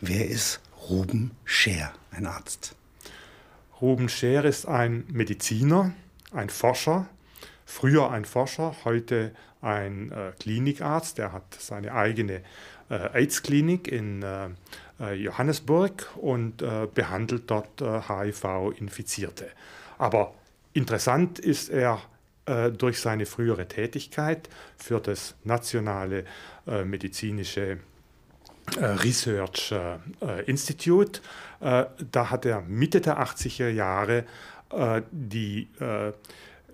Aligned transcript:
Wer 0.00 0.28
ist 0.28 0.60
Ruben 0.88 1.32
Scher, 1.44 1.92
ein 2.12 2.26
Arzt? 2.26 2.76
Ruben 3.80 4.08
Scher 4.08 4.44
ist 4.44 4.64
ein 4.66 5.04
Mediziner, 5.08 5.92
ein 6.30 6.50
Forscher, 6.50 7.08
früher 7.66 8.08
ein 8.12 8.24
Forscher, 8.24 8.76
heute 8.84 9.34
ein 9.60 10.12
äh, 10.12 10.30
Klinikarzt. 10.38 11.18
Der 11.18 11.32
hat 11.32 11.52
seine 11.58 11.92
eigene 11.94 12.42
äh, 12.90 13.08
AIDS-Klinik 13.12 13.88
in 13.88 14.22
äh, 14.22 14.50
äh 15.00 15.14
Johannesburg 15.14 16.08
und 16.14 16.62
äh, 16.62 16.86
behandelt 16.94 17.50
dort 17.50 17.80
HIV-Infizierte. 17.80 19.46
Äh, 19.46 19.50
Aber 19.98 20.32
interessant 20.74 21.40
ist 21.40 21.70
er 21.70 22.00
durch 22.78 22.98
seine 22.98 23.26
frühere 23.26 23.68
Tätigkeit 23.68 24.48
für 24.78 25.00
das 25.00 25.34
nationale 25.44 26.24
medizinische 26.64 27.76
Research 28.76 29.74
Institute. 30.46 31.20
da 31.60 32.30
hat 32.30 32.44
er 32.44 32.62
Mitte 32.62 33.00
der 33.00 33.22
80er 33.22 33.68
Jahre 33.68 34.24
die 35.10 35.68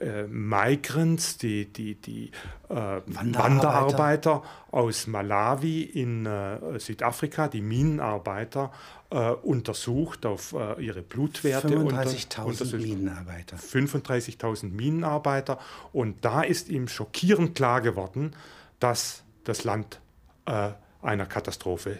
äh, 0.00 0.24
Migrants, 0.24 1.38
die, 1.38 1.66
die, 1.66 1.94
die 1.94 2.30
äh, 2.68 2.74
Wanderarbeiter. 3.06 3.44
Wanderarbeiter. 3.44 4.42
aus 4.70 5.06
Malawi 5.06 5.82
in 5.82 6.26
äh, 6.26 6.80
Südafrika, 6.80 7.48
die 7.48 7.60
Minenarbeiter, 7.60 8.72
äh, 9.10 9.30
untersucht 9.30 10.26
auf 10.26 10.52
äh, 10.52 10.84
ihre 10.84 11.02
Blutwerte. 11.02 11.68
35.000 11.68 12.76
Minenarbeiter. 12.76 13.56
35.000 13.56 14.70
Minenarbeiter. 14.70 15.58
Und 15.92 16.24
da 16.24 16.42
ist 16.42 16.68
ihm 16.68 16.88
schockierend 16.88 17.54
klar 17.54 17.80
geworden, 17.80 18.34
dass 18.80 19.22
das 19.44 19.62
Land 19.62 20.00
äh, 20.46 20.70
einer 21.04 21.26
Katastrophe 21.26 21.98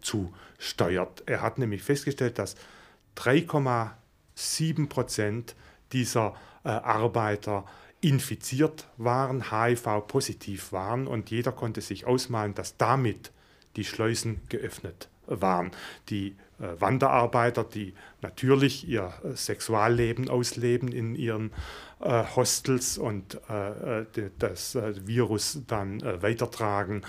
zusteuert. 0.00 1.22
Er 1.26 1.42
hat 1.42 1.58
nämlich 1.58 1.82
festgestellt, 1.82 2.38
dass 2.38 2.56
3,7 3.16 4.88
Prozent 4.88 5.54
dieser 5.92 6.34
äh, 6.64 6.68
Arbeiter 6.68 7.64
infiziert 8.00 8.86
waren, 8.96 9.50
HIV-positiv 9.50 10.72
waren 10.72 11.06
und 11.06 11.30
jeder 11.30 11.52
konnte 11.52 11.80
sich 11.80 12.06
ausmalen, 12.06 12.54
dass 12.54 12.76
damit 12.76 13.32
die 13.76 13.84
Schleusen 13.84 14.40
geöffnet 14.48 15.08
waren. 15.26 15.70
Die 16.08 16.28
äh, 16.28 16.34
Wanderarbeiter, 16.58 17.64
die 17.64 17.94
natürlich 18.22 18.88
ihr 18.88 19.12
äh, 19.24 19.36
Sexualleben 19.36 20.28
ausleben 20.28 20.90
in 20.90 21.14
ihren 21.14 21.52
äh, 22.00 22.24
Hostels 22.34 22.98
und 22.98 23.40
äh, 23.48 24.00
äh, 24.00 24.30
das 24.38 24.76
Virus 25.06 25.60
dann 25.66 26.00
weitertragen 26.22 27.02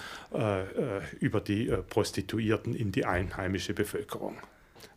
über 1.19 1.41
die 1.41 1.71
Prostituierten 1.89 2.75
in 2.75 2.91
die 2.91 3.05
einheimische 3.05 3.73
Bevölkerung. 3.73 4.37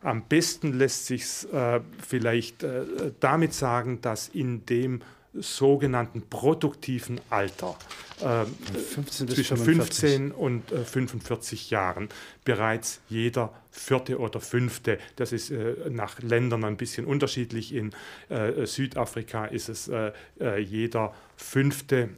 Am 0.01 0.23
besten 0.23 0.73
lässt 0.73 1.05
sich 1.05 1.51
äh, 1.53 1.79
vielleicht 1.99 2.63
äh, 2.63 3.11
damit 3.19 3.53
sagen, 3.53 4.01
dass 4.01 4.29
in 4.29 4.65
dem 4.65 5.01
sogenannten 5.33 6.23
produktiven 6.29 7.21
Alter 7.29 7.77
äh, 8.19 8.45
15 8.45 9.29
zwischen 9.29 9.57
15 9.57 10.31
und 10.31 10.71
äh, 10.71 10.83
45 10.83 11.69
Jahren 11.69 12.09
bereits 12.43 12.99
jeder 13.07 13.53
vierte 13.71 14.19
oder 14.19 14.41
fünfte, 14.41 14.99
das 15.15 15.31
ist 15.31 15.49
äh, 15.49 15.75
nach 15.89 16.21
Ländern 16.21 16.65
ein 16.65 16.77
bisschen 16.77 17.05
unterschiedlich, 17.05 17.73
in 17.73 17.91
äh, 18.29 18.65
Südafrika 18.65 19.45
ist 19.45 19.69
es 19.69 19.87
äh, 19.87 20.11
äh, 20.39 20.59
jeder 20.59 21.13
fünfte 21.37 22.09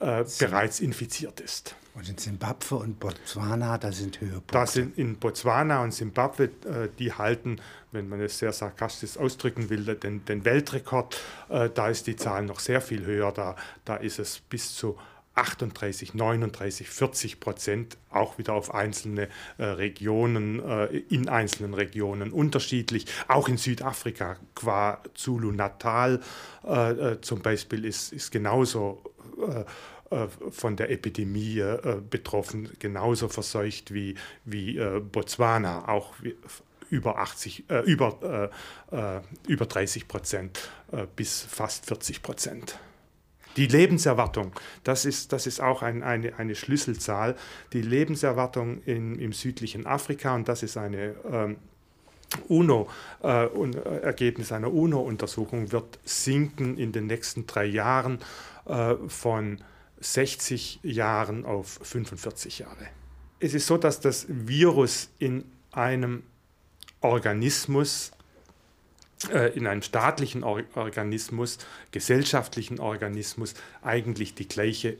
bereits 0.00 0.80
infiziert 0.80 1.40
ist. 1.40 1.76
Und 1.94 2.08
in 2.08 2.18
Simbabwe 2.18 2.74
und 2.74 2.98
Botswana, 2.98 3.78
da 3.78 3.92
sind 3.92 4.20
Höhepunkte. 4.20 4.52
Das 4.52 4.72
sind 4.72 4.98
in 4.98 5.16
Botswana 5.16 5.84
und 5.84 5.94
Simbabwe, 5.94 6.50
die 6.98 7.12
halten, 7.12 7.60
wenn 7.94 8.08
man 8.08 8.20
es 8.20 8.38
sehr 8.38 8.52
sarkastisch 8.52 9.16
ausdrücken 9.16 9.70
will, 9.70 9.84
den, 9.96 10.24
den 10.24 10.44
Weltrekord. 10.44 11.18
Äh, 11.48 11.70
da 11.72 11.88
ist 11.88 12.06
die 12.06 12.16
Zahl 12.16 12.44
noch 12.44 12.60
sehr 12.60 12.80
viel 12.80 13.06
höher. 13.06 13.32
Da, 13.32 13.56
da 13.84 13.96
ist 13.96 14.18
es 14.18 14.40
bis 14.40 14.74
zu 14.74 14.98
38, 15.36 16.14
39, 16.14 16.88
40 16.88 17.40
Prozent, 17.40 17.96
auch 18.10 18.38
wieder 18.38 18.52
auf 18.52 18.74
einzelne 18.74 19.28
äh, 19.58 19.64
Regionen, 19.64 20.60
äh, 20.60 20.86
in 21.08 21.28
einzelnen 21.28 21.74
Regionen 21.74 22.32
unterschiedlich. 22.32 23.06
Auch 23.28 23.48
in 23.48 23.56
Südafrika, 23.56 24.36
qua 24.54 25.02
Zulu-Natal 25.14 26.20
äh, 26.64 26.90
äh, 26.90 27.20
zum 27.20 27.42
Beispiel, 27.42 27.84
ist, 27.84 28.12
ist 28.12 28.30
genauso 28.30 29.02
äh, 29.38 29.64
von 30.50 30.76
der 30.76 30.90
Epidemie 30.90 31.58
äh, 31.58 32.00
betroffen, 32.08 32.68
genauso 32.78 33.28
verseucht 33.28 33.92
wie, 33.92 34.14
wie 34.44 34.76
äh, 34.76 35.00
Botswana, 35.00 35.88
auch 35.88 36.14
über 36.90 37.18
80, 37.18 37.64
äh, 37.68 37.80
über, 37.80 38.50
äh, 38.90 39.20
über 39.50 39.66
30 39.66 40.08
Prozent 40.08 40.70
äh, 40.92 41.06
bis 41.16 41.42
fast 41.42 41.86
40 41.86 42.22
Prozent. 42.22 42.78
Die 43.56 43.66
Lebenserwartung, 43.66 44.52
das 44.82 45.04
ist, 45.04 45.32
das 45.32 45.46
ist 45.46 45.60
auch 45.60 45.82
ein, 45.82 46.02
eine, 46.02 46.36
eine 46.38 46.54
Schlüsselzahl. 46.56 47.36
Die 47.72 47.82
Lebenserwartung 47.82 48.82
in, 48.82 49.18
im 49.18 49.32
südlichen 49.32 49.86
Afrika, 49.86 50.34
und 50.34 50.48
das 50.48 50.64
ist 50.64 50.76
eine 50.76 51.14
ähm, 51.30 51.56
UNO, 52.48 52.88
äh, 53.22 53.46
Ergebnis 54.02 54.50
einer 54.50 54.72
UNO-Untersuchung, 54.72 55.70
wird 55.70 56.00
sinken 56.04 56.76
in 56.76 56.90
den 56.90 57.06
nächsten 57.06 57.46
drei 57.46 57.66
Jahren 57.66 58.18
äh, 58.66 58.94
von 59.06 59.58
60 60.00 60.80
Jahren 60.82 61.44
auf 61.44 61.78
45 61.82 62.58
Jahre. 62.58 62.88
Es 63.38 63.54
ist 63.54 63.66
so, 63.66 63.76
dass 63.76 64.00
das 64.00 64.26
Virus 64.28 65.10
in 65.18 65.44
einem 65.70 66.24
Organismus, 67.04 68.12
äh, 69.30 69.56
in 69.56 69.66
einem 69.66 69.82
staatlichen 69.82 70.42
Or 70.42 70.62
Organismus, 70.74 71.58
gesellschaftlichen 71.92 72.80
Organismus 72.80 73.54
eigentlich 73.82 74.34
die 74.34 74.48
gleiche 74.48 74.96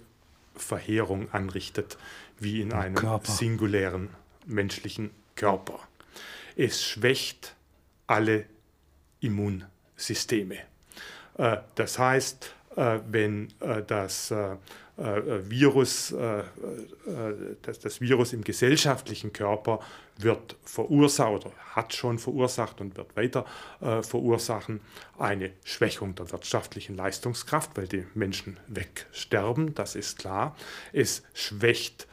Verheerung 0.55 1.33
anrichtet 1.33 1.97
wie 2.39 2.61
in 2.61 2.73
einem 2.73 2.95
Körper. 2.95 3.33
singulären 3.33 4.11
menschlichen 4.47 5.11
Körper. 5.35 5.81
Es 6.57 6.85
schwächt 6.85 7.55
alle 8.07 8.45
Immunsysteme. 9.21 10.59
Äh, 11.39 11.57
das 11.75 11.99
heißt, 11.99 12.55
äh, 12.77 12.99
wenn 13.11 13.49
das 13.87 14.33
Virus, 14.97 16.15
das, 17.63 17.79
das 17.81 18.01
Virus 18.01 18.33
im 18.33 18.45
gesellschaftlichen 18.45 19.33
Körper 19.33 19.81
wird 20.19 20.57
verursacht 20.63 21.33
oder 21.33 21.51
hat 21.71 21.95
schon 21.95 22.19
verursacht 22.19 22.81
und 22.81 22.97
wird 22.97 23.17
weiter 23.17 23.45
verursachen 23.81 24.81
eine 25.19 25.51
Schwächung 25.65 26.15
der 26.15 26.31
wirtschaftlichen 26.31 26.95
Leistungskraft, 26.97 27.77
weil 27.77 27.89
die 27.89 28.07
Menschen 28.15 28.61
wegsterben, 28.69 29.75
das 29.75 29.97
ist 29.97 30.19
klar. 30.19 30.57
Es 30.93 31.25
schwächt 31.33 32.07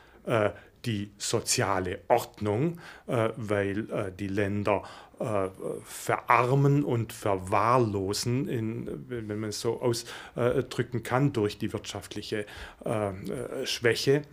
die 0.86 1.12
soziale 1.18 2.00
Ordnung, 2.08 2.80
weil 3.06 4.12
die 4.18 4.28
Länder 4.28 4.84
äh, 5.22 5.50
verarmen 5.84 6.84
und 6.84 7.14
verwahrlosen, 7.14 8.48
in, 8.48 9.06
wenn 9.08 9.40
man 9.40 9.50
es 9.50 9.62
so 9.62 9.80
ausdrücken 9.80 11.04
kann, 11.04 11.32
durch 11.32 11.60
die 11.60 11.74
wirtschaftliche 11.74 12.48
äh, 12.84 13.66
Schwäche. 13.66 14.24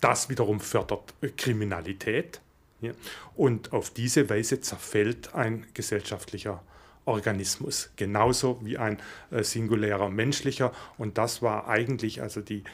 Das 0.00 0.28
wiederum 0.28 0.60
fördert 0.60 1.14
Kriminalität. 1.38 2.42
Und 3.36 3.72
auf 3.72 3.88
diese 3.88 4.28
Weise 4.28 4.60
zerfällt 4.60 5.34
ein 5.34 5.66
gesellschaftlicher 5.72 6.62
Organismus, 7.06 7.90
genauso 7.96 8.60
wie 8.62 8.76
ein 8.76 8.98
äh, 9.30 9.42
singulärer 9.42 10.10
menschlicher. 10.10 10.72
Und 10.98 11.16
das 11.16 11.40
war 11.40 11.68
eigentlich 11.68 12.20
also 12.20 12.42
die 12.42 12.58
äh, 12.58 12.64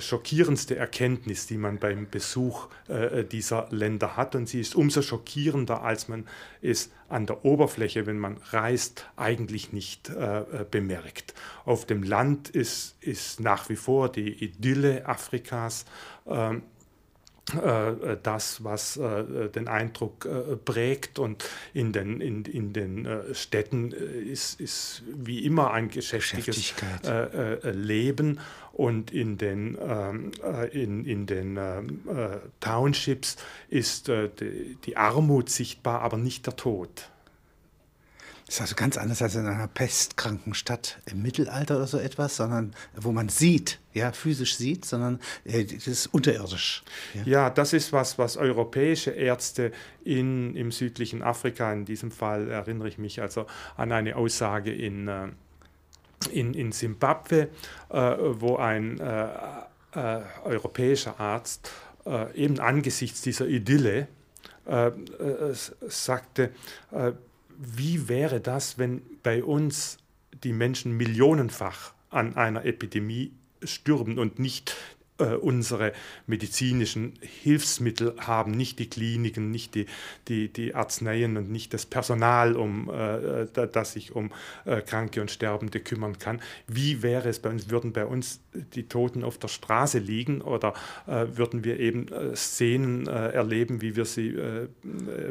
schockierendste 0.00 0.76
Erkenntnis, 0.76 1.46
die 1.46 1.58
man 1.58 1.78
beim 1.78 2.08
Besuch 2.10 2.68
äh, 2.88 3.24
dieser 3.24 3.68
Länder 3.70 4.16
hat. 4.16 4.34
Und 4.34 4.48
sie 4.48 4.60
ist 4.60 4.74
umso 4.74 5.02
schockierender, 5.02 5.82
als 5.82 6.08
man 6.08 6.26
es 6.62 6.90
an 7.08 7.26
der 7.26 7.44
Oberfläche, 7.44 8.06
wenn 8.06 8.18
man 8.18 8.36
reist, 8.50 9.06
eigentlich 9.16 9.72
nicht 9.72 10.10
äh, 10.10 10.64
bemerkt. 10.70 11.34
Auf 11.64 11.86
dem 11.86 12.02
Land 12.02 12.50
ist, 12.50 12.96
ist 13.00 13.40
nach 13.40 13.68
wie 13.68 13.76
vor 13.76 14.10
die 14.10 14.44
Idylle 14.44 15.06
Afrikas. 15.06 15.84
Äh, 17.54 18.16
das, 18.22 18.62
was 18.62 18.96
äh, 18.96 19.48
den 19.48 19.68
Eindruck 19.68 20.26
äh, 20.26 20.56
prägt. 20.56 21.18
Und 21.18 21.48
in 21.72 21.92
den, 21.92 22.20
in, 22.20 22.44
in 22.44 22.72
den 22.72 23.08
Städten 23.32 23.92
ist, 23.92 24.60
ist 24.60 25.02
wie 25.06 25.44
immer 25.44 25.72
ein 25.72 25.88
geschäftiges 25.88 26.74
Leben. 27.62 28.40
Und 28.72 29.12
in 29.12 29.38
den, 29.38 29.76
ähm, 29.80 30.30
in, 30.72 31.04
in 31.04 31.26
den 31.26 31.58
Townships 32.60 33.36
ist 33.68 34.08
die 34.08 34.96
Armut 34.96 35.50
sichtbar, 35.50 36.02
aber 36.02 36.16
nicht 36.16 36.46
der 36.46 36.56
Tod. 36.56 37.10
Das 38.48 38.54
ist 38.54 38.60
also 38.62 38.76
ganz 38.76 38.96
anders 38.96 39.20
als 39.20 39.34
in 39.34 39.46
einer 39.46 39.68
pestkranken 39.68 40.54
Stadt 40.54 41.00
im 41.04 41.20
Mittelalter 41.20 41.76
oder 41.76 41.86
so 41.86 41.98
etwas, 41.98 42.36
sondern 42.36 42.74
wo 42.96 43.12
man 43.12 43.28
sieht, 43.28 43.78
ja, 43.92 44.10
physisch 44.10 44.56
sieht, 44.56 44.86
sondern 44.86 45.20
äh, 45.44 45.66
das 45.66 45.86
ist 45.86 46.06
unterirdisch. 46.06 46.82
Ja. 47.12 47.22
ja. 47.24 47.50
das 47.50 47.74
ist 47.74 47.92
was, 47.92 48.16
was 48.16 48.38
europäische 48.38 49.10
Ärzte 49.10 49.70
in, 50.02 50.56
im 50.56 50.72
südlichen 50.72 51.22
Afrika, 51.22 51.70
in 51.74 51.84
diesem 51.84 52.10
Fall 52.10 52.50
erinnere 52.50 52.88
ich 52.88 52.96
mich 52.96 53.20
also 53.20 53.44
an 53.76 53.92
eine 53.92 54.16
Aussage 54.16 54.72
in, 54.72 55.08
äh, 55.08 55.28
in, 56.32 56.54
in 56.54 56.72
Zimbabwe, 56.72 57.50
äh, 57.90 57.96
wo 58.18 58.56
ein 58.56 58.98
äh, 58.98 59.26
äh, 59.92 60.22
europäischer 60.44 61.20
Arzt 61.20 61.70
äh, 62.06 62.34
eben 62.34 62.60
angesichts 62.60 63.20
dieser 63.20 63.46
Idylle 63.46 64.08
sagte, 65.88 66.50
wie 67.58 68.08
wäre 68.08 68.40
das, 68.40 68.78
wenn 68.78 69.02
bei 69.22 69.42
uns 69.42 69.98
die 70.44 70.52
Menschen 70.52 70.96
millionenfach 70.96 71.92
an 72.10 72.36
einer 72.36 72.64
Epidemie 72.64 73.32
stürben 73.62 74.18
und 74.18 74.38
nicht 74.38 74.76
äh, 75.18 75.34
unsere 75.34 75.92
medizinischen 76.26 77.14
Hilfsmittel 77.20 78.14
haben, 78.18 78.52
nicht 78.52 78.78
die 78.78 78.88
Kliniken, 78.88 79.50
nicht 79.50 79.74
die, 79.74 79.86
die, 80.28 80.52
die 80.52 80.74
Arzneien 80.74 81.36
und 81.36 81.50
nicht 81.50 81.74
das 81.74 81.86
Personal, 81.86 82.56
um, 82.56 82.90
äh, 82.90 83.46
das 83.46 83.92
sich 83.92 84.14
um 84.14 84.30
äh, 84.64 84.80
Kranke 84.80 85.20
und 85.20 85.30
Sterbende 85.30 85.80
kümmern 85.80 86.18
kann. 86.18 86.40
Wie 86.66 87.02
wäre 87.02 87.28
es 87.28 87.40
bei 87.40 87.50
uns? 87.50 87.68
Würden 87.68 87.92
bei 87.92 88.06
uns 88.06 88.40
die 88.52 88.88
Toten 88.88 89.24
auf 89.24 89.38
der 89.38 89.48
Straße 89.48 89.98
liegen 89.98 90.40
oder 90.40 90.74
äh, 91.06 91.26
würden 91.34 91.64
wir 91.64 91.80
eben 91.80 92.08
äh, 92.08 92.36
Szenen 92.36 93.06
erleben, 93.08 93.80
wie 93.80 93.96
wir 93.96 94.04
sie 94.04 94.36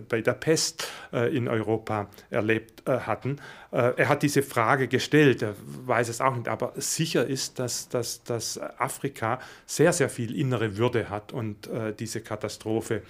bei 0.09 0.21
der 0.21 0.33
Pest 0.33 0.87
in 1.11 1.47
Europa 1.47 2.09
erlebt 2.29 2.83
hatten? 2.85 3.37
Er 3.71 4.07
hat 4.07 4.23
diese 4.23 4.43
Frage 4.43 4.87
gestellt, 4.87 5.41
er 5.41 5.55
weiß 5.85 6.07
es 6.09 6.21
auch 6.21 6.35
nicht, 6.35 6.47
aber 6.47 6.73
sicher 6.77 7.25
ist, 7.25 7.59
dass, 7.59 7.89
dass, 7.89 8.23
dass 8.23 8.57
Afrika 8.57 9.39
sehr, 9.65 9.91
sehr 9.91 10.09
viel 10.09 10.35
innere 10.35 10.77
Würde 10.77 11.09
hat 11.09 11.33
und 11.33 11.67
äh, 11.67 11.93
diese 11.93 12.21
Katastrophe 12.21 13.01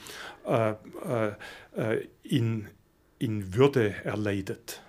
äh, 0.48 0.74
äh, 1.76 2.08
in, 2.24 2.68
in 3.20 3.54
Würde 3.54 3.94
erleidet. 4.04 4.82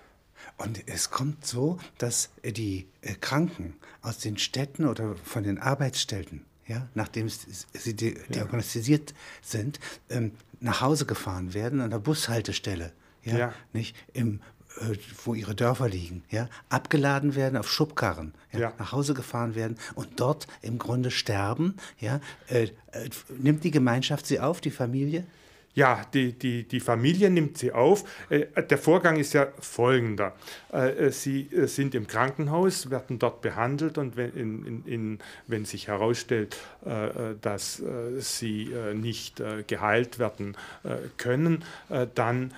Und 0.57 0.87
es 0.87 1.09
kommt 1.09 1.45
so, 1.45 1.79
dass 1.97 2.31
die 2.43 2.87
äh, 3.01 3.13
Kranken 3.15 3.75
aus 4.01 4.17
den 4.17 4.37
Städten 4.37 4.85
oder 4.85 5.15
von 5.23 5.43
den 5.43 5.57
Arbeitsstätten, 5.57 6.45
ja, 6.67 6.87
nachdem 6.95 7.29
sie 7.29 7.95
diagnostisiert 7.95 9.11
ja. 9.11 9.17
sind, 9.41 9.79
ähm, 10.09 10.33
nach 10.59 10.81
Hause 10.81 11.05
gefahren 11.05 11.53
werden 11.53 11.79
an 11.81 11.89
der 11.89 11.99
Bushaltestelle. 11.99 12.91
Ja, 13.23 13.37
ja. 13.37 13.53
Nicht 13.73 13.95
im 14.13 14.35
äh, 14.35 14.58
wo 15.23 15.33
ihre 15.33 15.55
Dörfer 15.55 15.89
liegen, 15.89 16.23
ja, 16.29 16.47
abgeladen 16.69 17.35
werden 17.35 17.57
auf 17.57 17.69
Schubkarren, 17.69 18.33
ja, 18.51 18.59
ja. 18.59 18.73
nach 18.77 18.91
Hause 18.91 19.13
gefahren 19.13 19.55
werden 19.55 19.77
und 19.95 20.19
dort 20.19 20.47
im 20.61 20.77
Grunde 20.77 21.11
sterben. 21.11 21.75
Ja, 21.99 22.19
äh, 22.49 22.63
äh, 22.91 23.09
nimmt 23.37 23.63
die 23.63 23.71
Gemeinschaft 23.71 24.25
sie 24.25 24.39
auf, 24.39 24.61
die 24.61 24.71
Familie? 24.71 25.25
Ja, 25.79 26.01
die, 26.13 26.33
die, 26.33 26.67
die 26.67 26.81
Familie 26.81 27.29
nimmt 27.29 27.57
sie 27.57 27.71
auf. 27.71 28.03
Äh, 28.29 28.47
der 28.63 28.77
Vorgang 28.77 29.15
ist 29.15 29.31
ja 29.31 29.47
folgender. 29.61 30.35
Äh, 30.73 31.09
sie 31.11 31.43
äh, 31.53 31.67
sind 31.67 31.95
im 31.95 32.05
Krankenhaus, 32.05 32.89
werden 32.89 33.17
dort 33.17 33.39
behandelt 33.39 33.97
und 33.97 34.17
wenn, 34.17 34.33
in, 34.33 34.83
in, 34.85 35.19
wenn 35.47 35.63
sich 35.63 35.87
herausstellt, 35.87 36.57
dass 37.41 37.81
sie 38.17 38.73
nicht 38.93 39.41
geheilt 39.67 40.19
werden 40.19 40.57
können, 41.17 41.63
dann 42.15 42.53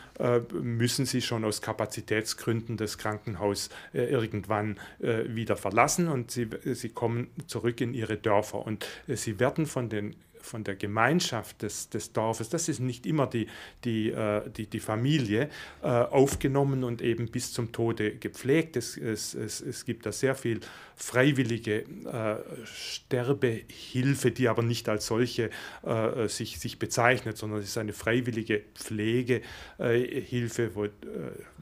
müssen 0.51 1.05
sie 1.05 1.21
schon 1.21 1.43
aus 1.43 1.61
Kapazitätsgründen 1.61 2.77
das 2.77 2.97
Krankenhaus 2.97 3.69
irgendwann 3.93 4.79
wieder 4.99 5.55
verlassen 5.55 6.07
und 6.07 6.31
sie, 6.31 6.49
sie 6.63 6.89
kommen 6.89 7.29
zurück 7.47 7.81
in 7.81 7.93
ihre 7.93 8.17
Dörfer. 8.17 8.65
Und 8.65 8.87
sie 9.07 9.39
werden 9.39 9.65
von 9.65 9.89
den 9.89 10.15
von 10.43 10.63
der 10.63 10.75
Gemeinschaft 10.75 11.61
des, 11.61 11.89
des 11.89 12.13
Dorfes, 12.13 12.49
das 12.49 12.69
ist 12.69 12.79
nicht 12.79 13.05
immer 13.05 13.27
die, 13.27 13.47
die, 13.83 14.11
äh, 14.11 14.49
die, 14.49 14.67
die 14.67 14.79
Familie, 14.79 15.49
äh, 15.81 15.87
aufgenommen 15.87 16.83
und 16.83 17.01
eben 17.01 17.27
bis 17.27 17.53
zum 17.53 17.71
Tode 17.71 18.15
gepflegt. 18.15 18.77
Es, 18.77 18.97
es, 18.97 19.33
es, 19.33 19.61
es 19.61 19.85
gibt 19.85 20.05
da 20.05 20.11
sehr 20.11 20.35
viel 20.35 20.59
freiwillige 20.95 21.81
äh, 21.81 22.35
Sterbehilfe, 22.65 24.31
die 24.31 24.47
aber 24.47 24.63
nicht 24.63 24.87
als 24.87 25.07
solche 25.07 25.49
äh, 25.83 26.27
sich, 26.27 26.59
sich 26.59 26.79
bezeichnet, 26.79 27.37
sondern 27.37 27.59
es 27.59 27.69
ist 27.69 27.77
eine 27.77 27.93
freiwillige 27.93 28.61
Pflegehilfe, 28.75 30.75
wo 30.75 30.85
äh, 30.85 30.89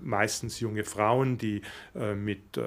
meistens 0.02 0.60
junge 0.60 0.84
Frauen, 0.84 1.38
die 1.38 1.62
äh, 1.96 2.16
mit 2.16 2.60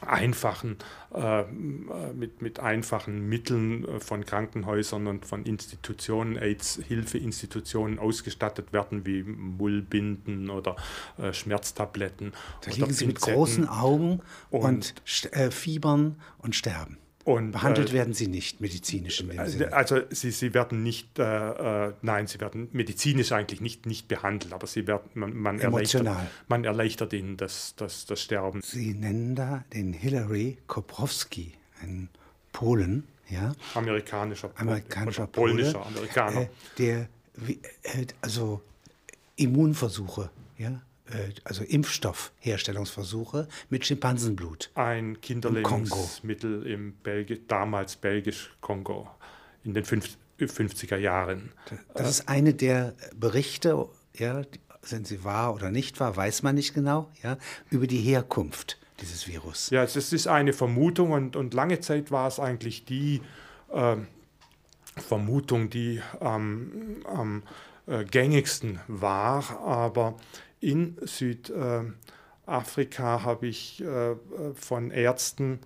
einfachen, 0.00 0.76
äh, 1.14 1.44
mit, 1.44 2.42
mit 2.42 2.60
einfachen 2.60 3.28
Mitteln 3.28 3.84
äh, 3.84 4.00
von 4.00 4.24
Krankenhäusern 4.24 5.06
und 5.06 5.26
von 5.26 5.44
Institutionen, 5.44 6.36
AIDS-Hilfeinstitutionen 6.36 7.98
ausgestattet 7.98 8.72
werden, 8.72 9.06
wie 9.06 9.22
Mullbinden 9.22 10.50
oder 10.50 10.76
äh, 11.18 11.32
Schmerztabletten. 11.32 12.32
Da 12.62 12.70
liegen 12.70 12.92
sie 12.92 13.06
mit 13.06 13.20
großen 13.20 13.68
Augen 13.68 14.20
und, 14.50 14.64
und 14.64 15.32
äh, 15.32 15.50
fiebern 15.50 16.16
und 16.38 16.54
sterben. 16.56 16.98
Und, 17.24 17.52
Behandelt 17.52 17.90
äh, 17.90 17.92
werden 17.92 18.14
sie 18.14 18.26
nicht 18.26 18.60
medizinisch 18.60 19.20
in 19.20 19.28
dem 19.28 19.38
also, 19.38 19.58
Sinne. 19.58 19.72
Also 19.72 20.00
sie, 20.10 20.30
sie 20.32 20.54
werden 20.54 20.82
nicht, 20.82 21.18
äh, 21.18 21.88
äh, 21.88 21.92
nein, 22.02 22.26
sie 22.26 22.40
werden 22.40 22.68
medizinisch 22.72 23.32
eigentlich 23.32 23.60
nicht, 23.60 23.86
nicht 23.86 24.08
behandelt, 24.08 24.52
aber 24.52 24.66
sie 24.66 24.86
werden, 24.86 25.08
man, 25.14 25.34
man, 25.36 25.60
Emotional. 25.60 26.14
Erleichtert, 26.14 26.48
man 26.48 26.64
erleichtert 26.64 27.12
ihnen 27.12 27.36
das, 27.36 27.74
das, 27.76 28.06
das 28.06 28.20
Sterben. 28.20 28.60
Sie 28.62 28.94
nennen 28.94 29.36
da 29.36 29.64
den 29.72 29.92
Hilary 29.92 30.58
Koprowski, 30.66 31.52
einen 31.80 32.08
Polen, 32.52 33.04
ja? 33.28 33.54
Amerikanischer, 33.74 34.50
Amerikanischer 34.56 35.26
Pole, 35.26 35.52
polnischer 35.52 35.86
Amerikaner. 35.86 36.42
Äh, 36.42 36.48
der, 36.78 37.08
äh, 37.84 38.06
also 38.20 38.62
Immunversuche, 39.36 40.30
ja, 40.58 40.70
äh, 40.70 40.91
also 41.44 41.64
Impfstoffherstellungsversuche 41.64 43.48
mit 43.70 43.86
Schimpansenblut. 43.86 44.70
Ein 44.74 45.20
Kinderlebensmittel 45.20 46.66
im, 46.66 46.72
im 46.72 46.92
Belgi 47.02 47.40
damals 47.46 47.96
belgisch-Kongo 47.96 49.08
in 49.64 49.74
den 49.74 49.84
50er 49.84 50.96
Jahren. 50.96 51.52
Das 51.94 52.08
ist 52.08 52.28
eine 52.28 52.54
der 52.54 52.94
Berichte, 53.14 53.88
ja, 54.14 54.42
sind 54.82 55.06
sie 55.06 55.24
wahr 55.24 55.54
oder 55.54 55.70
nicht 55.70 56.00
wahr, 56.00 56.16
weiß 56.16 56.42
man 56.42 56.54
nicht 56.54 56.74
genau, 56.74 57.10
ja, 57.22 57.38
über 57.70 57.86
die 57.86 58.00
Herkunft 58.00 58.78
dieses 59.00 59.28
Virus. 59.28 59.70
Ja, 59.70 59.82
es 59.82 59.96
ist 59.96 60.26
eine 60.26 60.52
Vermutung 60.52 61.12
und, 61.12 61.36
und 61.36 61.54
lange 61.54 61.80
Zeit 61.80 62.10
war 62.10 62.28
es 62.28 62.40
eigentlich 62.40 62.84
die 62.84 63.20
äh, 63.72 63.96
Vermutung, 64.96 65.70
die 65.70 66.00
ähm, 66.20 67.02
am 67.04 67.42
äh, 67.86 68.04
gängigsten 68.04 68.80
war, 68.88 69.58
aber 69.60 70.16
in 70.62 70.96
Südafrika 71.02 71.74
habe 73.24 73.46
ich 73.48 73.82
äh, 73.82 74.14
von 74.54 74.90
Ärzten 74.90 75.58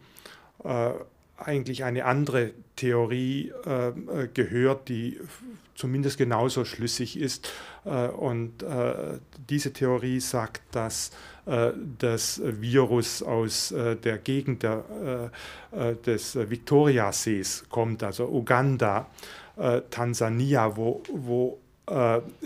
äh, 0.65 0.91
eigentlich 1.37 1.85
eine 1.85 2.07
andere 2.07 2.53
Theorie 2.77 3.53
äh, 3.67 3.93
gehört, 4.33 4.89
die 4.89 5.21
zumindest 5.75 6.17
genauso 6.17 6.65
schlüssig 6.65 7.21
ist. 7.21 7.53
Und 7.85 8.65
diese 9.51 9.75
Theorie 9.75 10.21
sagt, 10.21 10.63
dass 10.75 11.11
das 11.45 12.41
Virus 12.43 13.23
aus 13.23 13.75
der 13.77 14.17
Gegend 14.17 14.67
des 16.07 16.35
Viktoriasees 16.35 17.67
kommt, 17.69 18.03
also 18.03 18.27
Uganda, 18.27 19.11
Tansania, 19.91 20.79
wo, 20.79 21.03
wo 21.13 21.59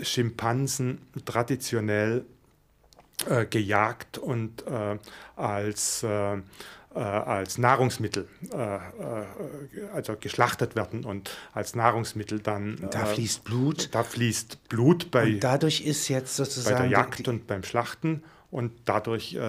Schimpansen 0.01 0.97
traditionell 1.23 2.25
äh, 3.29 3.45
gejagt 3.45 4.17
und 4.17 4.65
äh, 4.67 4.97
als, 5.35 6.03
äh, 6.03 6.35
äh 6.35 6.39
als 6.93 7.57
Nahrungsmittel, 7.57 8.27
äh, 8.53 8.75
äh, 8.75 8.79
also 9.93 10.15
geschlachtet 10.19 10.75
werden 10.75 11.05
und 11.05 11.31
als 11.53 11.75
Nahrungsmittel 11.75 12.39
dann. 12.39 12.87
Da 12.91 13.05
fließt 13.05 13.43
Blut. 13.43 13.89
Da 13.93 14.03
fließt 14.03 14.69
Blut 14.69 15.11
bei. 15.11 15.33
Und 15.33 15.39
dadurch 15.41 15.81
ist 15.81 16.07
jetzt 16.07 16.35
sozusagen. 16.35 16.75
Bei 16.75 16.81
der 16.83 16.91
Jagd 16.91 17.27
und 17.27 17.47
beim 17.47 17.63
Schlachten. 17.63 18.23
Und 18.49 18.73
dadurch 18.83 19.39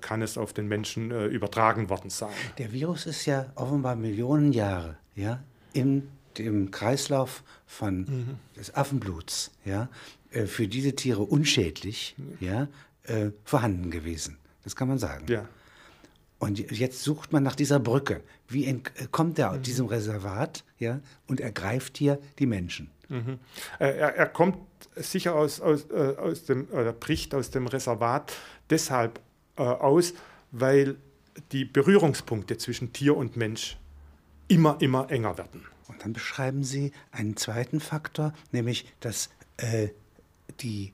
kann 0.00 0.20
es 0.20 0.36
auf 0.36 0.52
den 0.52 0.66
Menschen 0.66 1.12
übertragen 1.30 1.88
worden 1.88 2.10
sein. 2.10 2.32
Der 2.58 2.72
Virus 2.72 3.06
ist 3.06 3.26
ja 3.26 3.46
offenbar 3.54 3.94
Millionen 3.94 4.52
Jahre 4.52 4.96
ja, 5.14 5.40
in 5.72 6.08
dem 6.36 6.72
Kreislauf 6.72 7.44
von, 7.64 7.98
mhm. 8.00 8.36
des 8.56 8.74
Affenbluts 8.74 9.52
ja, 9.64 9.88
für 10.46 10.66
diese 10.66 10.96
Tiere 10.96 11.22
unschädlich 11.22 12.16
ja, 12.40 12.68
äh, 13.04 13.30
vorhanden 13.44 13.90
gewesen. 13.90 14.38
Das 14.62 14.76
kann 14.76 14.88
man 14.88 14.98
sagen. 14.98 15.26
Ja. 15.28 15.48
Und 16.38 16.58
jetzt 16.70 17.02
sucht 17.02 17.32
man 17.32 17.42
nach 17.42 17.54
dieser 17.54 17.78
Brücke. 17.78 18.22
Wie 18.48 18.82
kommt 19.12 19.38
er 19.38 19.52
aus 19.52 19.62
diesem 19.62 19.86
Reservat 19.86 20.64
ja, 20.78 21.00
und 21.26 21.40
ergreift 21.40 21.96
hier 21.96 22.18
die 22.38 22.46
Menschen? 22.46 22.90
Mhm. 23.08 23.38
Er, 23.78 24.16
er, 24.16 24.26
kommt 24.26 24.58
sicher 24.96 25.34
aus, 25.34 25.60
aus, 25.60 25.90
äh, 25.90 26.14
aus 26.16 26.44
dem, 26.44 26.68
oder 26.70 26.92
bricht 26.92 27.34
aus 27.34 27.50
dem 27.50 27.66
Reservat 27.66 28.32
deshalb 28.70 29.20
äh, 29.56 29.62
aus, 29.62 30.14
weil 30.50 30.96
die 31.52 31.64
Berührungspunkte 31.64 32.58
zwischen 32.58 32.92
Tier 32.92 33.16
und 33.16 33.36
Mensch 33.36 33.78
immer, 34.48 34.76
immer 34.80 35.10
enger 35.10 35.38
werden. 35.38 35.64
Und 35.88 36.02
dann 36.02 36.12
beschreiben 36.12 36.64
Sie 36.64 36.92
einen 37.10 37.36
zweiten 37.36 37.80
Faktor, 37.80 38.32
nämlich 38.52 38.92
dass 39.00 39.30
äh, 39.56 39.88
die, 40.60 40.92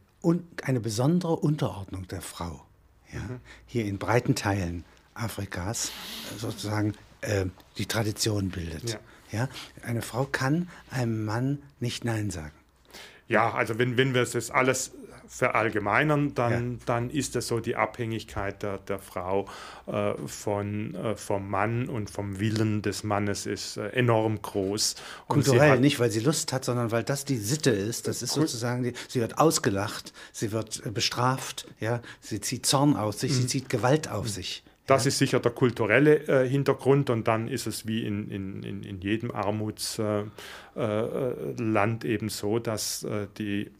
eine 0.63 0.81
besondere 0.81 1.37
Unterordnung 1.37 2.07
der 2.09 2.23
Frau 2.23 2.65
ja, 3.13 3.21
mhm. 3.21 3.41
hier 3.67 3.85
in 3.87 3.99
breiten 3.99 4.35
Teilen 4.35 4.85
Afrikas 5.15 5.93
sozusagen 6.39 6.95
äh, 7.23 7.47
die 7.79 7.87
Tradition 7.87 8.51
bildet. 8.51 8.99
Ja. 9.33 9.41
ja. 9.41 9.49
Eine 9.83 10.03
Frau 10.03 10.25
kann 10.25 10.69
einem 10.91 11.25
Mann 11.25 11.63
nicht 11.81 12.05
Nein 12.05 12.31
sagen. 12.31 12.55
Ja, 13.29 13.53
also 13.53 13.79
wenn, 13.79 13.97
wenn 13.97 14.15
wir 14.15 14.25
das 14.25 14.51
alles 14.51 14.93
verallgemeinern, 15.31 16.35
dann, 16.35 16.73
ja. 16.73 16.79
dann 16.87 17.09
ist 17.09 17.37
das 17.37 17.47
so 17.47 17.61
die 17.61 17.77
Abhängigkeit 17.77 18.65
der, 18.65 18.79
der 18.79 18.99
Frau 18.99 19.47
äh, 19.87 20.15
von, 20.27 20.97
äh, 20.97 21.15
vom 21.15 21.49
Mann 21.49 21.89
und 21.89 22.11
vom 22.11 22.41
Willen 22.41 22.83
des 22.83 23.05
Mannes 23.05 23.47
ist 23.47 23.77
äh, 23.77 23.91
enorm 23.91 24.43
groß. 24.43 24.97
Und 25.29 25.35
Kulturell 25.35 25.71
hat, 25.71 25.81
nicht, 25.81 26.01
weil 26.01 26.11
sie 26.11 26.19
Lust 26.19 26.53
hat, 26.53 26.65
sondern 26.65 26.91
weil 26.91 27.05
das 27.05 27.25
die 27.25 27.37
Sitte 27.37 27.71
ist. 27.71 28.09
Das 28.09 28.23
ist 28.23 28.35
sozusagen, 28.35 28.83
die, 28.83 28.93
sie 29.07 29.21
wird 29.21 29.39
ausgelacht, 29.39 30.13
sie 30.33 30.51
wird 30.51 30.85
äh, 30.85 30.91
bestraft, 30.91 31.69
ja, 31.79 32.03
sie 32.21 32.41
zieht 32.41 32.67
Zorn 32.67 32.97
auf 32.97 33.15
sich, 33.15 33.31
mhm. 33.31 33.37
sie 33.37 33.47
zieht 33.47 33.69
Gewalt 33.69 34.11
auf 34.11 34.25
mhm. 34.25 34.31
sich. 34.31 34.65
Das 34.87 35.07
ist 35.07 35.19
sicher 35.19 35.39
der 35.39 35.53
kulturelle 35.53 36.27
äh, 36.27 36.49
Hintergrund 36.49 37.09
und 37.11 37.29
dann 37.29 37.47
ist 37.47 37.69
es 37.69 37.87
wie 37.87 38.05
in, 38.05 38.29
in, 38.29 38.65
in, 38.65 38.83
in 38.83 39.01
jedem 39.01 39.31
Armutsland 39.31 40.33
äh, 40.75 42.09
äh, 42.09 42.13
eben 42.13 42.29
so, 42.29 42.59
dass 42.59 43.05
äh, 43.05 43.29
die 43.39 43.71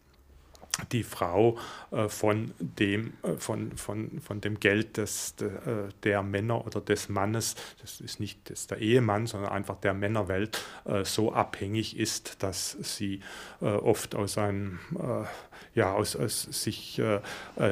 die 0.91 1.03
Frau 1.03 1.57
äh, 1.91 2.07
von, 2.07 2.53
dem, 2.59 3.13
äh, 3.23 3.33
von, 3.37 3.77
von, 3.77 4.21
von 4.21 4.41
dem 4.41 4.59
Geld 4.59 4.97
des, 4.97 5.35
de, 5.35 5.47
äh, 5.47 5.89
der 6.03 6.23
Männer 6.23 6.65
oder 6.65 6.81
des 6.81 7.09
Mannes, 7.09 7.55
das 7.81 8.01
ist 8.01 8.19
nicht 8.19 8.49
das 8.49 8.67
der 8.67 8.79
Ehemann, 8.79 9.27
sondern 9.27 9.51
einfach 9.51 9.77
der 9.77 9.93
Männerwelt, 9.93 10.63
äh, 10.85 11.03
so 11.03 11.33
abhängig 11.33 11.97
ist, 11.97 12.41
dass 12.43 12.77
sie 12.81 13.21
äh, 13.61 13.65
oft 13.65 14.15
aus 14.15 14.37
einem, 14.37 14.79
äh, 14.95 15.25
ja, 15.73 15.93
aus, 15.93 16.15
aus 16.17 16.41
sich 16.41 17.01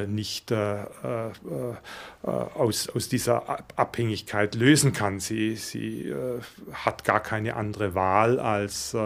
nicht 0.06 0.52
aus, 2.22 2.88
aus 2.88 3.08
dieser 3.10 3.60
Abhängigkeit 3.76 4.54
lösen 4.54 4.92
kann. 4.94 5.20
Sie, 5.20 5.56
sie 5.56 6.14
hat 6.72 7.04
gar 7.04 7.20
keine 7.20 7.56
andere 7.56 7.94
Wahl, 7.94 8.40
als 8.40 8.96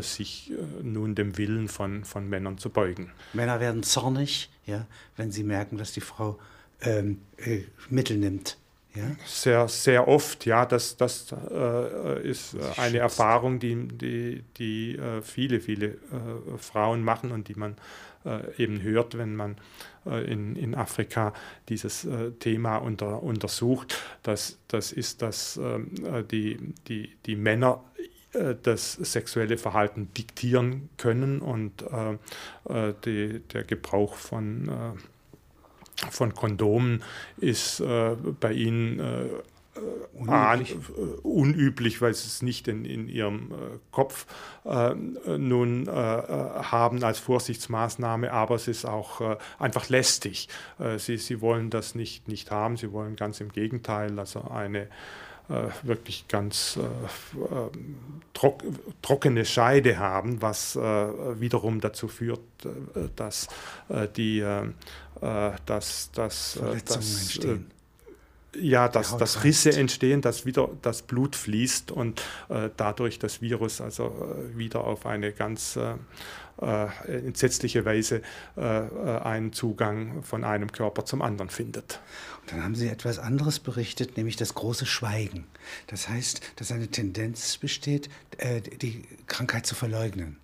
sich 0.00 0.52
nun 0.82 1.14
dem 1.14 1.38
Willen 1.38 1.68
von, 1.68 2.04
von 2.04 2.28
Männern 2.28 2.58
zu 2.58 2.70
beugen 2.70 2.83
beugen. 2.84 3.10
Männer 3.32 3.60
werden 3.60 3.82
zornig, 3.82 4.50
ja, 4.66 4.86
wenn 5.16 5.30
sie 5.30 5.42
merken, 5.42 5.78
dass 5.78 5.92
die 5.92 6.00
Frau 6.00 6.38
ähm, 6.82 7.20
äh, 7.38 7.62
Mittel 7.88 8.18
nimmt. 8.18 8.58
Ja? 8.94 9.04
Sehr, 9.24 9.68
sehr 9.68 10.06
oft, 10.06 10.44
ja, 10.46 10.66
das, 10.66 10.96
das 10.96 11.34
äh, 11.50 12.28
ist 12.28 12.56
eine 12.76 12.98
Erfahrung, 12.98 13.58
die, 13.58 13.88
die, 13.88 14.44
die 14.58 14.96
äh, 14.96 15.22
viele, 15.22 15.60
viele 15.60 15.86
äh, 15.86 16.58
Frauen 16.58 17.02
machen 17.02 17.32
und 17.32 17.48
die 17.48 17.54
man 17.54 17.76
äh, 18.24 18.62
eben 18.62 18.82
hört, 18.82 19.16
wenn 19.18 19.34
man 19.34 19.56
äh, 20.06 20.30
in, 20.30 20.54
in 20.54 20.74
Afrika 20.74 21.32
dieses 21.68 22.06
Thema 22.38 22.76
unter, 22.76 23.22
untersucht. 23.22 24.00
Das, 24.22 24.58
das 24.68 24.92
ist, 24.92 25.22
dass 25.22 25.56
ähm, 25.56 25.90
die, 26.30 26.58
die, 26.86 27.16
die 27.26 27.36
Männer 27.36 27.82
äh, 27.93 27.93
das 28.62 28.92
sexuelle 28.92 29.58
Verhalten 29.58 30.08
diktieren 30.16 30.88
können 30.96 31.40
und 31.40 31.82
äh, 31.82 32.88
äh, 32.88 32.94
die, 33.04 33.40
der 33.52 33.64
Gebrauch 33.64 34.14
von, 34.14 34.68
äh, 34.68 36.10
von 36.10 36.34
Kondomen 36.34 37.02
ist 37.36 37.80
äh, 37.80 38.16
bei 38.40 38.52
ihnen 38.52 39.00
äh, 39.00 39.26
unüblich. 40.14 40.76
unüblich, 41.24 42.00
weil 42.00 42.14
sie 42.14 42.28
es 42.28 42.42
nicht 42.42 42.68
in, 42.68 42.84
in 42.84 43.08
ihrem 43.08 43.52
Kopf 43.90 44.24
nun 44.64 45.88
haben 45.88 47.02
als 47.02 47.18
Vorsichtsmaßnahme, 47.18 48.30
aber 48.30 48.54
es 48.54 48.68
ist 48.68 48.84
auch 48.84 49.36
einfach 49.58 49.88
lästig. 49.88 50.48
sie, 50.98 51.16
sie 51.18 51.40
wollen 51.40 51.70
das 51.70 51.96
nicht, 51.96 52.28
nicht 52.28 52.52
haben, 52.52 52.76
sie 52.76 52.92
wollen 52.92 53.16
ganz 53.16 53.40
im 53.40 53.50
Gegenteil, 53.50 54.16
also 54.16 54.42
eine 54.42 54.82
äh, 54.82 54.88
wirklich 55.82 56.26
ganz 56.28 56.78
äh, 56.78 56.80
äh, 56.82 57.68
trock, 58.32 58.62
trockene 59.02 59.44
Scheide 59.44 59.98
haben, 59.98 60.40
was 60.40 60.76
wiederum 60.76 61.80
dazu 61.80 62.08
führt, 62.08 62.40
dass 63.16 63.48
die 64.16 64.40
dass, 65.66 66.10
dass, 66.12 66.58
dass, 66.84 66.96
entstehen. 66.96 67.70
Ja, 68.60 68.88
dass, 68.88 69.16
dass 69.16 69.44
Risse 69.44 69.72
entstehen, 69.72 70.20
dass 70.20 70.46
wieder 70.46 70.70
das 70.82 71.02
Blut 71.02 71.36
fließt 71.36 71.90
und 71.90 72.22
äh, 72.48 72.70
dadurch 72.76 73.18
das 73.18 73.40
Virus 73.42 73.80
also 73.80 74.06
äh, 74.06 74.56
wieder 74.56 74.84
auf 74.84 75.06
eine 75.06 75.32
ganz 75.32 75.76
äh, 75.76 75.94
entsetzliche 77.08 77.84
Weise 77.84 78.22
einen 78.54 79.52
Zugang 79.52 80.22
von 80.22 80.44
einem 80.44 80.70
Körper 80.70 81.04
zum 81.04 81.20
anderen 81.20 81.50
findet. 81.50 81.98
Dann 82.46 82.62
haben 82.62 82.74
Sie 82.74 82.88
etwas 82.88 83.18
anderes 83.18 83.58
berichtet, 83.58 84.16
nämlich 84.16 84.36
das 84.36 84.54
große 84.54 84.86
Schweigen. 84.86 85.46
Das 85.86 86.08
heißt, 86.08 86.40
dass 86.56 86.72
eine 86.72 86.88
Tendenz 86.88 87.56
besteht, 87.56 88.10
äh, 88.38 88.60
die 88.60 89.04
Krankheit 89.26 89.66
zu 89.66 89.74
verleugnen. 89.74 90.36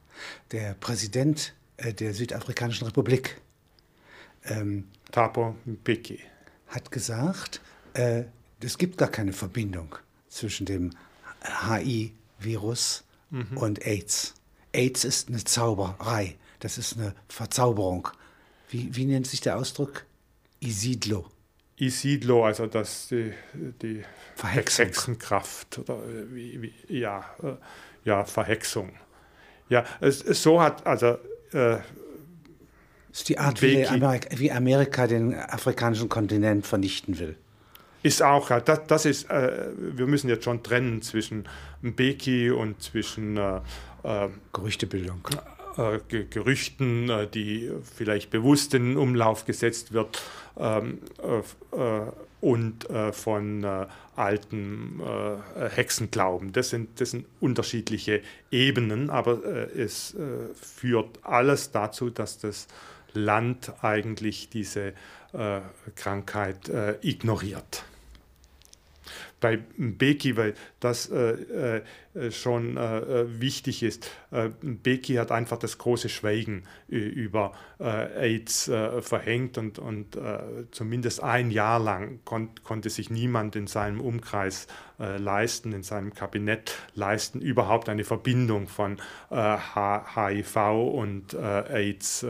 Der 0.52 0.74
Präsident 0.74 1.54
äh, 1.76 1.92
der 1.92 2.14
Südafrikanischen 2.14 2.86
Republik, 2.86 3.40
ähm, 4.44 4.88
Thabo 5.12 5.56
Mbeki, 5.66 6.20
hat 6.68 6.90
gesagt, 6.90 7.60
äh, 7.94 8.24
es 8.62 8.78
gibt 8.78 8.98
gar 8.98 9.08
keine 9.08 9.32
Verbindung 9.32 9.96
zwischen 10.28 10.66
dem 10.66 10.90
HI-Virus 11.42 13.04
mhm. 13.30 13.56
und 13.56 13.86
AIDS. 13.86 14.34
AIDS 14.72 15.04
ist 15.04 15.28
eine 15.28 15.42
Zauberei, 15.42 16.36
das 16.60 16.78
ist 16.78 16.96
eine 16.96 17.14
Verzauberung. 17.28 18.08
Wie, 18.68 18.94
wie 18.94 19.04
nennt 19.06 19.26
sich 19.26 19.40
der 19.40 19.56
Ausdruck? 19.56 20.04
Isidlo. 20.60 21.26
Isidlo, 21.76 22.44
also 22.44 22.66
das, 22.66 23.08
die, 23.08 23.32
die 23.54 24.02
Verhexung. 24.36 24.86
Hexenkraft 24.86 25.78
oder 25.78 26.02
wie, 26.32 26.60
wie, 26.62 26.74
ja, 26.98 27.24
äh, 27.42 27.54
ja, 28.04 28.24
Verhexung. 28.24 28.92
Ja, 29.68 29.84
es, 30.00 30.22
es 30.22 30.42
so 30.42 30.60
hat 30.60 30.86
also 30.86 31.18
äh, 31.52 31.78
ist 33.12 33.28
die 33.28 33.38
Art, 33.38 33.60
wie 33.62 33.86
Amerika, 33.86 34.38
wie 34.38 34.52
Amerika, 34.52 35.06
den 35.06 35.34
afrikanischen 35.34 36.08
Kontinent 36.08 36.66
vernichten 36.66 37.18
will. 37.18 37.36
Ist 38.02 38.22
auch, 38.22 38.48
das, 38.60 38.86
das 38.86 39.04
ist, 39.04 39.30
äh, 39.30 39.68
wir 39.76 40.06
müssen 40.06 40.28
jetzt 40.28 40.44
schon 40.44 40.62
trennen 40.62 41.02
zwischen 41.02 41.46
Mbeki 41.82 42.50
und 42.50 42.82
zwischen 42.82 43.36
äh, 43.36 43.60
äh 44.02 44.28
Gerüchtebildung. 44.52 45.26
Äh, 45.76 46.24
Gerüchten, 46.28 47.08
äh, 47.08 47.26
die 47.26 47.70
vielleicht 47.94 48.30
bewusst 48.30 48.74
in 48.74 48.96
Umlauf 48.96 49.44
gesetzt 49.44 49.92
wird 49.92 50.20
ähm, 50.58 50.98
äh, 51.22 52.00
und 52.40 52.86
von 53.12 53.66
alten 54.16 55.02
Hexenglauben. 55.76 56.54
Das 56.54 56.70
sind, 56.70 56.98
das 56.98 57.10
sind 57.10 57.26
unterschiedliche 57.38 58.22
Ebenen, 58.50 59.10
aber 59.10 59.44
es 59.76 60.16
führt 60.58 61.18
alles 61.22 61.70
dazu, 61.70 62.08
dass 62.08 62.38
das 62.38 62.66
Land 63.12 63.74
eigentlich 63.82 64.48
diese 64.48 64.94
Krankheit 65.96 66.70
ignoriert 67.02 67.84
bei 69.40 69.58
Beki, 69.76 70.36
weil 70.36 70.54
das 70.80 71.10
äh, 71.10 71.82
äh, 72.14 72.30
schon 72.30 72.76
äh, 72.76 73.40
wichtig 73.40 73.82
ist. 73.82 74.10
Äh, 74.30 74.50
Beki 74.60 75.14
hat 75.14 75.30
einfach 75.30 75.58
das 75.58 75.78
große 75.78 76.08
Schweigen 76.08 76.64
über 76.88 77.52
äh, 77.78 77.84
AIDS 77.84 78.68
äh, 78.68 79.00
verhängt 79.00 79.58
und, 79.58 79.78
und 79.78 80.18
zumindest 80.70 81.22
ein 81.22 81.50
Jahr 81.50 81.78
lang 81.78 82.20
kon 82.24 82.50
konnte 82.64 82.90
sich 82.90 83.10
niemand 83.10 83.56
in 83.56 83.66
seinem 83.66 84.00
Umkreis 84.00 84.66
leisten, 84.98 85.72
in 85.72 85.82
seinem 85.82 86.12
Kabinett 86.14 86.74
leisten, 86.94 87.40
überhaupt 87.40 87.88
eine 87.88 88.04
Verbindung 88.04 88.66
von 88.66 88.98
HIV 89.30 90.56
und 90.92 91.34
AIDS 91.34 92.26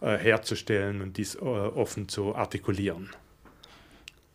herzustellen 0.00 1.02
und 1.02 1.16
dies 1.18 1.40
offen 1.40 2.08
zu 2.08 2.34
artikulieren. 2.34 3.10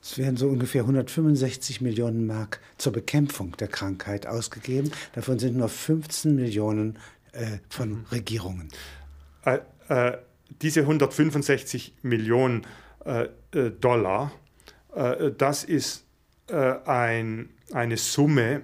Es 0.05 0.19
werden 0.19 0.37
so 0.37 0.47
ungefähr 0.49 0.81
165 0.81 1.81
Millionen 1.81 2.27
Mark 2.27 2.61
zur 2.77 2.93
Bekämpfung 2.93 3.57
der 3.57 3.67
Krankheit 3.67 4.27
ausgegeben. 4.27 4.91
Davon 5.13 5.39
sind 5.39 5.57
nur 5.57 5.67
15 5.67 6.35
Millionen 6.35 6.99
äh, 7.31 7.57
von 7.69 7.89
mhm. 7.89 8.05
Regierungen. 8.11 8.69
Äh, 9.45 9.61
äh, 9.89 10.19
diese 10.61 10.81
165 10.81 11.95
Millionen 12.03 12.67
äh, 13.03 13.29
äh, 13.51 13.71
Dollar, 13.71 14.31
äh, 14.93 15.31
das 15.35 15.63
ist 15.63 16.03
ein, 16.47 17.49
eine 17.73 17.97
Summe, 17.97 18.61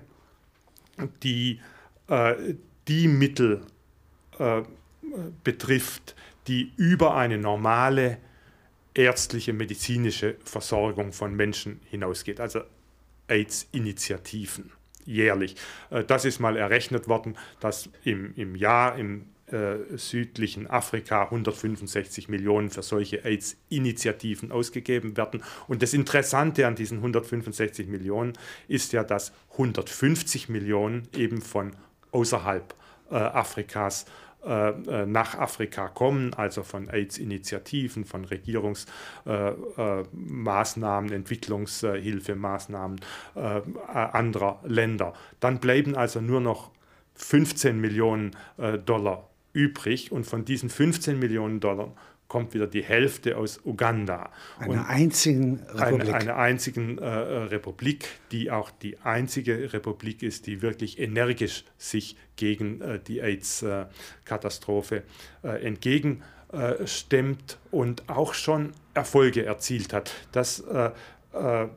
die 1.23 1.59
die 2.87 3.07
Mittel 3.07 3.61
betrifft, 5.43 6.15
die 6.45 6.73
über 6.77 7.15
eine 7.15 7.39
normale 7.39 8.19
ärztliche, 8.93 9.53
medizinische 9.53 10.35
Versorgung 10.43 11.13
von 11.13 11.35
Menschen 11.35 11.79
hinausgeht, 11.89 12.39
also 12.39 12.61
AIDS-Initiativen 13.27 14.71
jährlich. 15.05 15.55
Äh, 15.89 16.03
das 16.03 16.25
ist 16.25 16.39
mal 16.39 16.57
errechnet 16.57 17.07
worden, 17.07 17.37
dass 17.59 17.89
im, 18.03 18.33
im 18.35 18.55
Jahr 18.55 18.97
im 18.97 19.25
äh, 19.47 19.97
südlichen 19.97 20.69
Afrika 20.69 21.23
165 21.23 22.29
Millionen 22.29 22.69
für 22.69 22.83
solche 22.83 23.25
AIDS-Initiativen 23.25 24.51
ausgegeben 24.51 25.17
werden. 25.17 25.43
Und 25.67 25.81
das 25.81 25.93
Interessante 25.93 26.67
an 26.67 26.75
diesen 26.75 26.99
165 26.99 27.87
Millionen 27.87 28.33
ist 28.67 28.93
ja, 28.93 29.03
dass 29.03 29.33
150 29.53 30.49
Millionen 30.49 31.07
eben 31.15 31.41
von 31.41 31.75
außerhalb 32.11 32.73
äh, 33.09 33.15
Afrikas 33.15 34.05
nach 34.43 35.37
Afrika 35.37 35.87
kommen, 35.87 36.33
also 36.33 36.63
von 36.63 36.89
AIDS-Initiativen, 36.89 38.05
von 38.05 38.25
Regierungsmaßnahmen, 38.25 41.11
äh, 41.11 41.15
Entwicklungshilfemaßnahmen 41.15 42.99
anderer 43.87 44.59
Länder. 44.63 45.13
Dann 45.39 45.59
bleiben 45.59 45.95
also 45.95 46.21
nur 46.21 46.41
noch 46.41 46.71
15 47.15 47.79
Millionen 47.79 48.31
Dollar 48.85 49.29
übrig 49.53 50.11
und 50.11 50.25
von 50.25 50.45
diesen 50.45 50.69
15 50.69 51.19
Millionen 51.19 51.59
Dollar 51.59 51.93
kommt 52.31 52.53
wieder 52.53 52.65
die 52.65 52.81
Hälfte 52.81 53.35
aus 53.35 53.59
Uganda. 53.65 54.31
Einer 54.57 54.87
einzigen 54.87 55.59
Republik. 55.73 56.07
Eine, 56.07 56.15
eine 56.15 56.35
einzigen 56.37 56.97
äh, 56.97 57.05
Republik, 57.05 58.07
die 58.31 58.49
auch 58.51 58.71
die 58.71 58.97
einzige 58.99 59.73
Republik 59.73 60.23
ist, 60.23 60.47
die 60.47 60.61
wirklich 60.61 60.97
energisch 60.97 61.65
sich 61.77 62.15
gegen 62.37 62.79
äh, 62.79 62.99
die 63.05 63.19
AIDS-Katastrophe 63.19 65.03
äh, 65.43 65.61
entgegenstemmt 65.61 67.57
und 67.69 68.07
auch 68.07 68.33
schon 68.33 68.71
Erfolge 68.93 69.45
erzielt 69.45 69.91
hat. 69.91 70.13
Das 70.31 70.61
äh, 70.61 70.91
äh, 71.33 71.67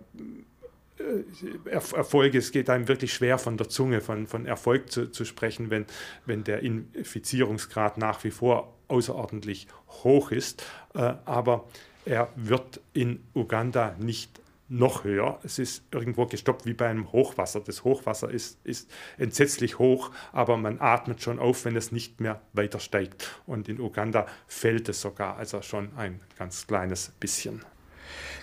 Erfolge, 1.68 2.38
es 2.38 2.52
geht 2.52 2.70
einem 2.70 2.86
wirklich 2.86 3.12
schwer 3.12 3.38
von 3.38 3.56
der 3.56 3.68
Zunge 3.68 4.00
von, 4.00 4.28
von 4.28 4.46
Erfolg 4.46 4.92
zu, 4.92 5.10
zu 5.10 5.24
sprechen, 5.24 5.70
wenn, 5.70 5.86
wenn 6.26 6.44
der 6.44 6.60
Infizierungsgrad 6.60 7.98
nach 7.98 8.22
wie 8.22 8.30
vor 8.30 8.72
außerordentlich 8.94 9.66
hoch 10.04 10.30
ist. 10.30 10.64
Äh, 10.94 11.14
aber 11.24 11.64
er 12.04 12.28
wird 12.36 12.80
in 12.92 13.22
Uganda 13.34 13.94
nicht 13.98 14.40
noch 14.68 15.04
höher. 15.04 15.38
Es 15.42 15.58
ist 15.58 15.82
irgendwo 15.90 16.26
gestoppt 16.26 16.64
wie 16.66 16.72
bei 16.72 16.88
einem 16.88 17.12
Hochwasser. 17.12 17.60
Das 17.60 17.84
Hochwasser 17.84 18.30
ist, 18.30 18.58
ist 18.64 18.90
entsetzlich 19.18 19.78
hoch, 19.78 20.10
aber 20.32 20.56
man 20.56 20.80
atmet 20.80 21.22
schon 21.22 21.38
auf, 21.38 21.64
wenn 21.64 21.76
es 21.76 21.92
nicht 21.92 22.20
mehr 22.20 22.40
weiter 22.52 22.80
steigt. 22.80 23.30
Und 23.46 23.68
in 23.68 23.80
Uganda 23.80 24.26
fällt 24.46 24.88
es 24.88 25.00
sogar, 25.00 25.36
also 25.36 25.62
schon 25.62 25.94
ein 25.96 26.20
ganz 26.38 26.66
kleines 26.66 27.12
bisschen. 27.20 27.64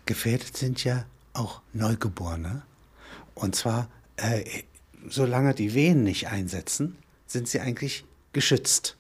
Gefährdet 0.06 0.56
sind 0.58 0.84
ja 0.84 1.06
auch 1.34 1.62
Neugeborene. 1.74 2.64
Und 3.34 3.56
zwar, 3.56 3.90
äh, 4.18 4.44
solange 5.08 5.54
die 5.56 5.74
Wehen 5.74 6.04
nicht 6.04 6.28
einsetzen, 6.28 6.98
sind 7.26 7.48
sie 7.48 7.60
eigentlich 7.60 8.06
geschützt. 8.34 8.98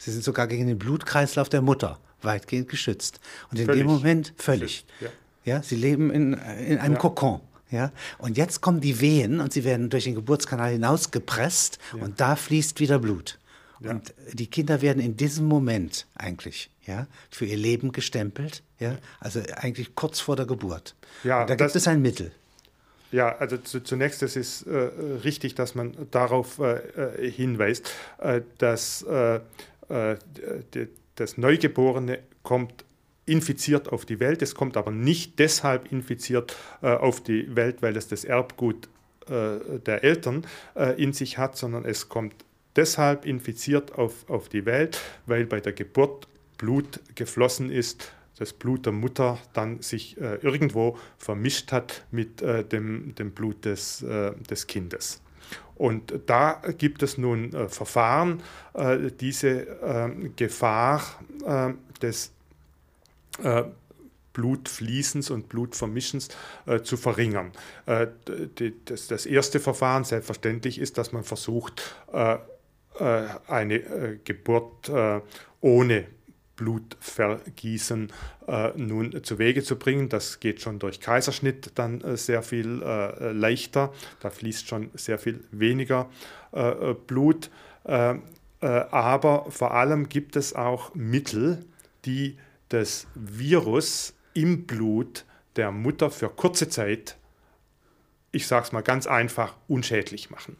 Sie 0.00 0.10
sind 0.10 0.24
sogar 0.24 0.46
gegen 0.46 0.66
den 0.66 0.78
Blutkreislauf 0.78 1.50
der 1.50 1.60
Mutter 1.60 1.98
weitgehend 2.22 2.70
geschützt. 2.70 3.20
Und 3.50 3.58
in 3.58 3.66
völlig 3.66 3.82
dem 3.82 3.86
Moment 3.86 4.32
völlig. 4.38 4.86
Ja. 5.00 5.08
ja. 5.44 5.62
sie 5.62 5.76
leben 5.76 6.10
in, 6.10 6.32
in 6.32 6.78
einem 6.78 6.94
ja. 6.94 6.98
Kokon. 6.98 7.40
Ja? 7.70 7.92
Und 8.16 8.38
jetzt 8.38 8.62
kommen 8.62 8.80
die 8.80 9.00
Wehen 9.00 9.40
und 9.40 9.52
sie 9.52 9.62
werden 9.62 9.90
durch 9.90 10.04
den 10.04 10.14
Geburtskanal 10.14 10.72
hinausgepresst 10.72 11.78
ja. 11.94 12.02
und 12.02 12.18
da 12.18 12.34
fließt 12.34 12.80
wieder 12.80 12.98
Blut. 12.98 13.38
Ja. 13.80 13.90
Und 13.90 14.14
die 14.32 14.46
Kinder 14.46 14.80
werden 14.80 15.02
in 15.02 15.18
diesem 15.18 15.46
Moment 15.46 16.06
eigentlich 16.14 16.70
ja, 16.86 17.06
für 17.30 17.44
ihr 17.44 17.58
Leben 17.58 17.92
gestempelt, 17.92 18.62
ja, 18.78 18.96
also 19.20 19.40
eigentlich 19.54 19.94
kurz 19.94 20.18
vor 20.18 20.34
der 20.36 20.46
Geburt. 20.46 20.94
Ja, 21.24 21.42
und 21.42 21.50
da 21.50 21.54
gibt 21.54 21.76
es 21.76 21.86
ein 21.86 22.00
Mittel. 22.00 22.32
Ja, 23.12 23.36
also 23.36 23.58
zu, 23.58 23.82
zunächst, 23.82 24.22
es 24.22 24.36
ist 24.36 24.62
äh, 24.62 24.90
richtig, 25.24 25.54
dass 25.54 25.74
man 25.74 25.94
darauf 26.10 26.58
äh, 26.58 26.76
äh 27.16 27.30
hinweist, 27.30 27.90
äh, 28.18 28.42
dass 28.58 29.04
äh, 29.90 30.16
das 31.16 31.36
Neugeborene 31.36 32.20
kommt 32.42 32.84
infiziert 33.26 33.90
auf 33.90 34.06
die 34.06 34.20
Welt. 34.20 34.42
Es 34.42 34.54
kommt 34.54 34.76
aber 34.76 34.90
nicht 34.90 35.38
deshalb 35.38 35.92
infiziert 35.92 36.56
äh, 36.82 36.88
auf 36.88 37.22
die 37.22 37.54
Welt, 37.54 37.82
weil 37.82 37.96
es 37.96 38.08
das 38.08 38.24
Erbgut 38.24 38.88
äh, 39.28 39.78
der 39.84 40.02
Eltern 40.02 40.46
in 40.96 41.12
sich 41.12 41.38
hat, 41.38 41.56
sondern 41.56 41.84
es 41.84 42.08
kommt 42.08 42.34
deshalb 42.76 43.26
infiziert 43.26 43.92
auf, 43.98 44.28
auf 44.30 44.48
die 44.48 44.64
Welt, 44.64 45.00
weil 45.26 45.46
bei 45.46 45.60
der 45.60 45.72
Geburt 45.72 46.28
Blut 46.56 47.00
geflossen 47.14 47.70
ist, 47.70 48.12
das 48.38 48.52
Blut 48.52 48.86
der 48.86 48.92
Mutter 48.92 49.38
dann 49.52 49.82
sich 49.82 50.16
irgendwo 50.18 50.96
vermischt 51.18 51.72
hat 51.72 52.04
mit 52.10 52.40
dem, 52.40 53.14
dem 53.14 53.32
Blut 53.32 53.64
des, 53.64 54.04
des 54.48 54.66
Kindes. 54.66 55.20
Und 55.80 56.12
da 56.26 56.60
gibt 56.76 57.02
es 57.02 57.16
nun 57.16 57.54
äh, 57.54 57.66
Verfahren, 57.70 58.42
äh, 58.74 59.10
diese 59.18 59.62
ähm, 59.82 60.34
Gefahr 60.36 61.00
äh, 61.46 61.72
des 62.02 62.32
äh, 63.42 63.62
Blutfließens 64.34 65.30
und 65.30 65.48
Blutvermischens 65.48 66.28
äh, 66.66 66.82
zu 66.82 66.98
verringern. 66.98 67.52
Äh, 67.86 68.08
die, 68.58 68.74
das, 68.84 69.06
das, 69.06 69.24
erste 69.24 69.58
Verfahren 69.58 70.04
selbstverständlich 70.04 70.78
ist, 70.78 70.98
dass 70.98 71.12
man 71.12 71.24
versucht, 71.24 71.96
eine 73.46 74.18
Geburt 74.24 74.92
ohne 75.62 76.06
Blutvergießen 76.60 78.12
äh, 78.46 78.70
nun 78.76 79.24
zu 79.24 79.38
Wege 79.38 79.62
zu 79.62 79.76
bringen. 79.76 80.10
Das 80.10 80.40
geht 80.40 80.60
schon 80.60 80.78
durch 80.78 81.00
Kaiserschnitt 81.00 81.72
dann 81.76 82.02
äh, 82.02 82.18
sehr 82.18 82.42
viel 82.42 82.82
äh, 82.82 83.32
leichter. 83.32 83.94
Da 84.20 84.28
fließt 84.28 84.68
schon 84.68 84.90
sehr 84.92 85.18
viel 85.18 85.42
weniger 85.50 86.10
äh, 86.52 86.90
äh, 86.90 86.94
Blut. 86.94 87.50
Äh, 87.84 88.16
aber 88.60 89.46
vor 89.50 89.72
allem 89.72 90.10
gibt 90.10 90.36
es 90.36 90.54
auch 90.54 90.94
Mittel, 90.94 91.64
die 92.04 92.36
das 92.68 93.06
Virus 93.14 94.12
im 94.34 94.66
Blut 94.66 95.24
der 95.56 95.72
Mutter 95.72 96.10
für 96.10 96.28
kurze 96.28 96.68
Zeit, 96.68 97.16
ich 98.32 98.46
sage 98.46 98.66
es 98.66 98.72
mal 98.72 98.82
ganz 98.82 99.06
einfach, 99.06 99.56
unschädlich 99.66 100.28
machen. 100.28 100.58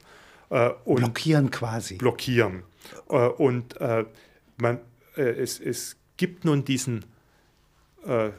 blockieren 0.49 1.51
quasi. 1.51 1.97
Blockieren. 1.97 2.63
und 3.07 3.79
man, 4.57 4.81
es, 5.23 5.61
es 5.61 5.97
gibt 6.17 6.45
nun 6.45 6.65
diesen, 6.65 7.05
äh, 8.05 8.31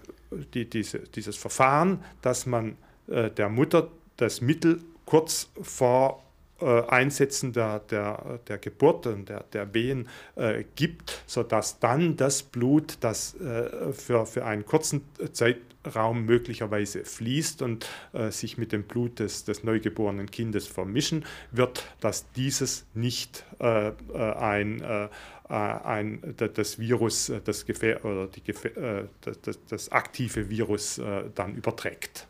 die, 0.54 0.70
diese, 0.70 1.00
dieses 1.00 1.36
Verfahren, 1.38 2.04
dass 2.22 2.46
man 2.46 2.78
äh, 3.08 3.30
der 3.30 3.50
Mutter 3.50 3.90
das 4.18 4.42
Mittel 4.42 4.82
kurz 5.06 5.50
vor 5.62 6.24
äh, 6.62 6.84
Einsetzen 6.88 7.54
der, 7.54 7.80
der, 7.80 8.40
der 8.48 8.58
Geburt 8.60 9.08
und 9.08 9.30
der, 9.30 9.44
der 9.52 9.74
Wehen 9.74 10.08
äh, 10.36 10.64
gibt, 10.76 11.24
sodass 11.26 11.80
dann 11.80 12.18
das 12.18 12.44
Blut, 12.44 12.98
das 13.02 13.34
äh, 13.36 13.92
für, 13.94 14.26
für 14.26 14.46
einen 14.46 14.66
kurzen 14.66 15.02
Zeitraum 15.34 16.26
möglicherweise 16.26 17.04
fließt 17.04 17.64
und 17.64 17.90
äh, 18.14 18.30
sich 18.30 18.60
mit 18.60 18.72
dem 18.72 18.84
Blut 18.84 19.20
des, 19.20 19.44
des 19.44 19.64
neugeborenen 19.64 20.30
Kindes 20.30 20.68
vermischen 20.68 21.26
wird, 21.52 21.84
dass 22.00 22.32
dieses 22.34 22.86
nicht 22.94 23.44
äh, 23.60 23.88
äh, 23.88 23.94
ein 24.14 25.10
ein, 25.52 26.36
das 26.38 26.80
Virus, 26.80 27.32
das, 27.44 27.66
Gefähr 27.66 28.04
oder 28.06 28.28
die 28.28 28.44
Gefähr 28.44 29.08
das, 29.22 29.60
das, 29.68 29.92
aktive 29.92 30.50
Virus 30.50 31.02
dann 31.36 31.56
überträgt. 31.56 32.28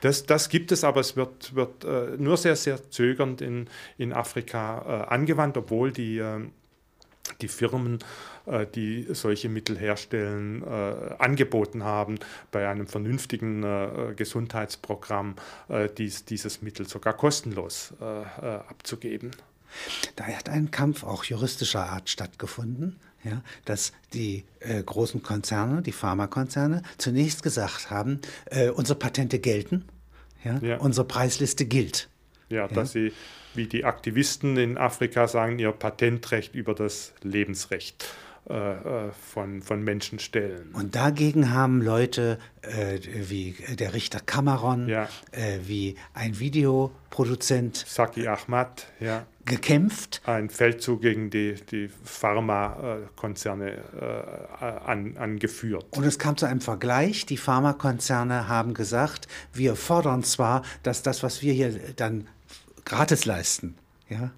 Das, 0.00 0.24
das 0.24 0.48
gibt 0.48 0.72
es, 0.72 0.84
aber 0.84 1.00
es 1.00 1.16
wird, 1.16 1.54
wird 1.54 1.84
äh, 1.84 2.16
nur 2.16 2.36
sehr, 2.36 2.56
sehr 2.56 2.90
zögernd 2.90 3.40
in, 3.40 3.68
in 3.98 4.12
Afrika 4.12 5.04
äh, 5.08 5.12
angewandt, 5.12 5.56
obwohl 5.56 5.92
die, 5.92 6.18
äh, 6.18 6.40
die 7.40 7.48
Firmen, 7.48 7.98
äh, 8.46 8.66
die 8.66 9.06
solche 9.10 9.48
Mittel 9.48 9.78
herstellen, 9.78 10.62
äh, 10.62 11.14
angeboten 11.18 11.84
haben, 11.84 12.18
bei 12.50 12.68
einem 12.68 12.86
vernünftigen 12.86 13.62
äh, 13.62 14.14
Gesundheitsprogramm 14.16 15.36
dies, 15.98 16.24
dieses 16.24 16.62
Mittel 16.62 16.88
sogar 16.88 17.14
kostenlos 17.14 17.94
abzugeben. 18.00 19.30
Da 20.16 20.24
hat 20.24 20.48
ein 20.48 20.70
Kampf 20.70 21.04
auch 21.04 21.24
juristischer 21.24 21.90
Art 21.90 22.08
stattgefunden 22.10 22.98
ja, 23.24 23.42
dass 23.64 23.92
die 24.14 24.44
äh, 24.60 24.82
großen 24.82 25.22
Konzerne, 25.22 25.82
die 25.82 25.92
Pharmakonzerne, 25.92 26.82
zunächst 26.98 27.42
gesagt 27.42 27.90
haben, 27.90 28.20
äh, 28.46 28.70
unsere 28.70 28.98
Patente 28.98 29.38
gelten, 29.38 29.84
ja, 30.44 30.58
ja. 30.62 30.76
unsere 30.78 31.06
Preisliste 31.06 31.66
gilt. 31.66 32.08
Ja, 32.48 32.66
dass 32.66 32.92
sie, 32.92 33.12
wie 33.54 33.66
die 33.66 33.84
Aktivisten 33.84 34.56
in 34.56 34.76
Afrika 34.76 35.28
sagen, 35.28 35.58
ihr 35.58 35.70
Patentrecht 35.70 36.54
über 36.54 36.74
das 36.74 37.12
Lebensrecht 37.22 38.06
von, 38.46 39.62
von 39.62 39.82
Menschen 39.84 40.18
stellen. 40.18 40.70
Und 40.72 40.96
dagegen 40.96 41.52
haben 41.52 41.82
Leute 41.82 42.38
äh, 42.62 42.98
wie 43.28 43.54
der 43.78 43.94
Richter 43.94 44.20
Cameron, 44.20 44.88
ja. 44.88 45.08
äh, 45.32 45.58
wie 45.66 45.96
ein 46.14 46.38
Videoproduzent 46.38 47.76
Saki 47.76 48.26
Ahmad, 48.26 48.86
ja. 48.98 49.26
gekämpft. 49.44 50.20
Ein 50.24 50.50
Feldzug 50.50 51.02
gegen 51.02 51.30
die, 51.30 51.54
die 51.70 51.90
Pharmakonzerne 52.04 53.72
äh, 54.00 54.64
an, 54.64 55.16
angeführt. 55.16 55.86
Und 55.90 56.04
es 56.04 56.18
kam 56.18 56.36
zu 56.36 56.46
einem 56.46 56.60
Vergleich. 56.60 57.26
Die 57.26 57.36
Pharmakonzerne 57.36 58.48
haben 58.48 58.74
gesagt, 58.74 59.28
wir 59.52 59.76
fordern 59.76 60.22
zwar, 60.24 60.62
dass 60.82 61.02
das, 61.02 61.22
was 61.22 61.42
wir 61.42 61.52
hier 61.52 61.78
dann 61.96 62.26
gratis 62.84 63.24
leisten, 63.24 63.76
ja, 64.08 64.32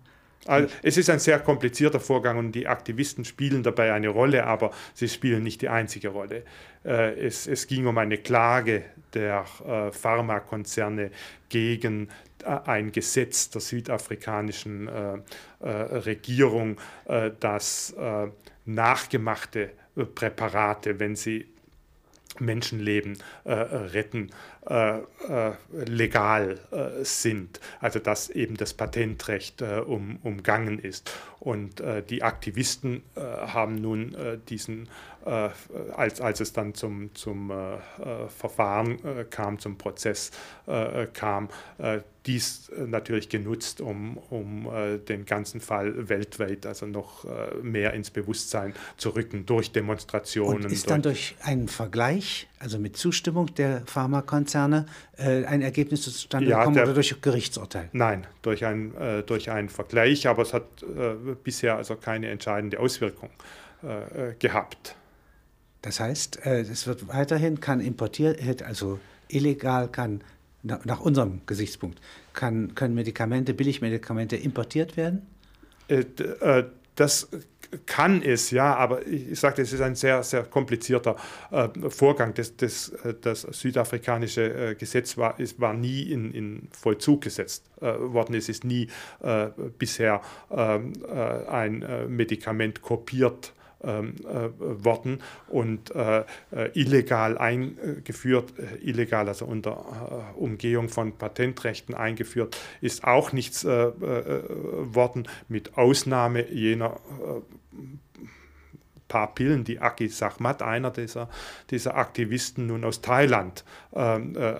also 0.46 0.68
es 0.82 0.96
ist 0.96 1.08
ein 1.08 1.20
sehr 1.20 1.38
komplizierter 1.38 2.00
Vorgang 2.00 2.36
und 2.36 2.52
die 2.52 2.66
Aktivisten 2.66 3.24
spielen 3.24 3.62
dabei 3.62 3.92
eine 3.92 4.08
Rolle, 4.08 4.44
aber 4.44 4.72
sie 4.94 5.08
spielen 5.08 5.42
nicht 5.42 5.62
die 5.62 5.68
einzige 5.68 6.08
Rolle. 6.08 6.42
Äh, 6.84 7.14
es, 7.26 7.46
es 7.46 7.66
ging 7.66 7.86
um 7.86 7.96
eine 7.98 8.18
Klage 8.18 8.84
der 9.14 9.44
äh, 9.66 9.92
Pharmakonzerne 9.92 11.10
gegen 11.48 12.08
äh, 12.44 12.58
ein 12.66 12.92
Gesetz 12.92 13.50
der 13.50 13.60
südafrikanischen 13.60 14.90
Regierung, 15.60 16.76
das 17.38 17.94
nachgemachte 18.64 19.70
Präparate, 19.94 20.98
wenn 20.98 21.14
sie 21.14 21.46
Menschenleben 22.40 23.16
retten, 23.44 24.30
äh, 24.64 24.98
äh, 24.98 25.54
legal 25.72 26.60
äh, 26.70 27.04
sind. 27.04 27.58
Also 27.80 27.98
dass 27.98 28.30
eben 28.30 28.56
das 28.56 28.74
Patentrecht 28.74 29.60
um, 29.60 30.18
umgangen 30.22 30.78
ist. 30.78 31.10
Und 31.40 31.82
die 32.08 32.22
Aktivisten 32.22 33.02
haben 33.16 33.74
nun 33.74 34.16
diesen, 34.48 34.88
als, 35.24 36.20
als 36.20 36.40
es 36.40 36.52
dann 36.52 36.74
zum, 36.74 37.14
zum 37.14 37.52
Verfahren 38.36 38.98
kam, 39.30 39.58
zum 39.58 39.78
Prozess 39.78 40.30
kam, 41.14 41.48
dies 42.26 42.70
natürlich 42.76 43.28
genutzt, 43.28 43.80
um, 43.80 44.16
um 44.30 44.68
den 45.08 45.24
ganzen 45.24 45.60
Fall 45.60 46.08
weltweit, 46.08 46.66
also 46.66 46.86
noch 46.86 47.26
mehr 47.62 47.92
ins 47.94 48.10
Bewusstsein 48.10 48.74
zu 48.96 49.10
rücken 49.10 49.46
durch 49.46 49.72
Demonstrationen. 49.72 50.64
Und 50.64 50.72
ist 50.72 50.90
dann 50.90 51.02
durch 51.02 51.36
einen 51.42 51.68
Vergleich, 51.68 52.48
also 52.58 52.78
mit 52.78 52.96
Zustimmung 52.96 53.54
der 53.54 53.82
Pharmakonzerne, 53.86 54.86
ein 55.16 55.62
Ergebnis 55.62 56.02
zustande 56.02 56.50
ja, 56.50 56.58
gekommen 56.58 56.76
der, 56.76 56.84
oder 56.84 56.94
durch 56.94 57.20
Gerichtsurteil? 57.20 57.88
Nein, 57.92 58.26
durch, 58.42 58.64
ein, 58.64 58.92
durch 59.26 59.50
einen 59.50 59.68
Vergleich, 59.68 60.26
aber 60.26 60.42
es 60.42 60.52
hat 60.52 60.64
bisher 61.44 61.76
also 61.76 61.96
keine 61.96 62.28
entscheidende 62.28 62.80
Auswirkung 62.80 63.30
gehabt. 64.38 64.96
Das 65.82 66.00
heißt, 66.00 66.46
es 66.46 66.86
wird 66.86 67.08
weiterhin, 67.08 67.60
kann 67.60 67.80
importiert, 67.80 68.62
also 68.62 69.00
illegal, 69.28 69.88
kann 69.88 70.22
nach 70.62 71.00
unserem 71.00 71.40
Gesichtspunkt, 71.46 72.00
kann, 72.32 72.74
können 72.74 72.94
Medikamente, 72.94 73.52
Billigmedikamente 73.54 74.36
importiert 74.36 74.96
werden? 74.96 75.26
Äh, 75.88 76.04
äh, 76.40 76.64
das 76.94 77.28
kann 77.86 78.22
es, 78.22 78.50
ja, 78.50 78.76
aber 78.76 79.06
ich 79.06 79.40
sagte, 79.40 79.62
es 79.62 79.72
ist 79.72 79.80
ein 79.80 79.94
sehr, 79.94 80.22
sehr 80.22 80.44
komplizierter 80.44 81.16
äh, 81.50 81.68
Vorgang. 81.88 82.34
Das, 82.34 82.56
das, 82.56 82.90
äh, 82.90 83.14
das 83.18 83.42
südafrikanische 83.42 84.70
äh, 84.70 84.74
Gesetz 84.74 85.16
war, 85.16 85.40
ist, 85.40 85.58
war 85.58 85.72
nie 85.72 86.02
in, 86.02 86.32
in 86.32 86.68
Vollzug 86.70 87.22
gesetzt 87.22 87.70
äh, 87.80 87.86
worden. 87.98 88.34
Es 88.34 88.48
ist 88.48 88.64
nie 88.64 88.88
äh, 89.22 89.48
bisher 89.78 90.20
ähm, 90.50 90.92
ein 91.48 91.84
Medikament 92.08 92.82
kopiert 92.82 93.52
ähm, 93.82 94.14
äh, 94.24 94.50
worden 94.84 95.20
und 95.48 95.94
äh, 95.94 96.24
äh, 96.50 96.70
illegal 96.74 97.38
eingeführt, 97.38 98.52
illegal, 98.82 99.28
also 99.28 99.44
unter 99.44 100.34
Umgehung 100.36 100.88
von 100.88 101.12
Patentrechten 101.12 101.94
eingeführt, 101.94 102.56
ist 102.80 103.04
auch 103.04 103.32
nichts 103.32 103.64
worden, 103.64 105.28
mit 105.48 105.76
Ausnahme 105.76 106.50
jener 106.50 107.00
paar 109.12 109.34
Pillen, 109.34 109.62
die 109.62 109.78
Aki 109.78 110.08
Sachmat, 110.08 110.62
einer 110.62 110.90
dieser, 110.90 111.28
dieser 111.70 111.96
Aktivisten 111.96 112.66
nun 112.66 112.82
aus 112.82 113.02
Thailand, 113.02 113.62
ähm, 113.94 114.34
äh, 114.36 114.54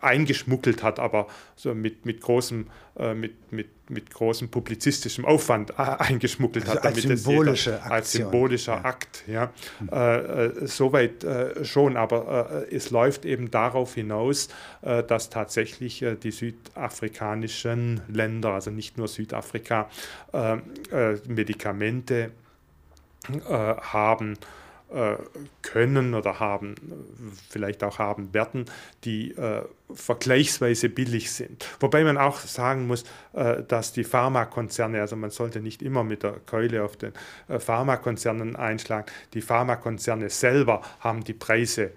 eingeschmuggelt 0.00 0.82
hat, 0.82 0.98
aber 0.98 1.26
so 1.56 1.74
mit, 1.74 2.06
mit, 2.06 2.20
großem, 2.20 2.66
äh, 2.96 3.14
mit, 3.14 3.52
mit, 3.52 3.68
mit 3.88 4.10
großem 4.10 4.50
publizistischem 4.50 5.24
Aufwand 5.24 5.70
äh, 5.70 5.74
eingeschmuggelt 5.76 6.68
also 6.68 6.78
hat. 6.78 6.86
Als 6.86 7.02
symbolische 7.02 7.70
jeder, 7.70 7.90
Als 7.90 8.12
symbolischer 8.12 8.74
ja. 8.74 8.84
Akt, 8.84 9.24
ja. 9.26 9.52
Mhm. 9.80 9.88
Äh, 9.88 10.66
soweit 10.66 11.24
äh, 11.24 11.64
schon, 11.64 11.96
aber 11.96 12.66
äh, 12.70 12.74
es 12.74 12.90
läuft 12.90 13.24
eben 13.24 13.50
darauf 13.50 13.94
hinaus, 13.94 14.48
dass 14.82 15.30
tatsächlich 15.30 16.04
die 16.22 16.30
südafrikanischen 16.30 18.00
Länder, 18.08 18.50
also 18.50 18.70
nicht 18.70 18.96
nur 18.98 19.08
Südafrika, 19.08 19.88
Medikamente 21.28 22.30
haben, 23.48 24.38
können 25.62 26.14
oder 26.14 26.40
haben, 26.40 26.74
vielleicht 27.48 27.84
auch 27.84 27.98
haben 27.98 28.34
werden, 28.34 28.64
die 29.04 29.32
äh, 29.32 29.62
vergleichsweise 29.94 30.88
billig 30.88 31.30
sind. 31.30 31.66
Wobei 31.78 32.04
man 32.04 32.18
auch 32.18 32.38
sagen 32.40 32.86
muss, 32.86 33.04
äh, 33.32 33.62
dass 33.62 33.92
die 33.92 34.04
Pharmakonzerne, 34.04 35.00
also 35.00 35.16
man 35.16 35.30
sollte 35.30 35.60
nicht 35.60 35.82
immer 35.82 36.04
mit 36.04 36.22
der 36.22 36.40
Keule 36.44 36.82
auf 36.82 36.96
den 36.96 37.12
äh, 37.48 37.58
Pharmakonzernen 37.58 38.56
einschlagen, 38.56 39.06
die 39.34 39.42
Pharmakonzerne 39.42 40.28
selber 40.30 40.82
haben 41.00 41.24
die 41.24 41.34
Preise 41.34 41.84
äh, 41.84 41.90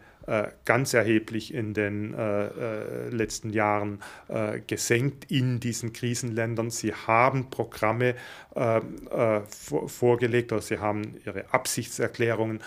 ganz 0.65 0.93
erheblich 0.93 1.53
in 1.53 1.73
den 1.73 2.13
äh, 2.13 2.45
äh, 2.45 3.09
letzten 3.09 3.49
Jahren 3.49 3.99
äh, 4.29 4.61
gesenkt 4.65 5.29
in 5.29 5.59
diesen 5.59 5.91
Krisenländern. 5.91 6.69
Sie 6.69 6.93
haben 6.93 7.49
Programme 7.49 8.15
äh, 8.55 8.77
äh, 8.77 9.41
vor, 9.47 9.89
vorgelegt 9.89 10.51
oder 10.51 10.61
sie 10.61 10.79
haben 10.79 11.15
ihre 11.25 11.53
Absichtserklärungen 11.53 12.61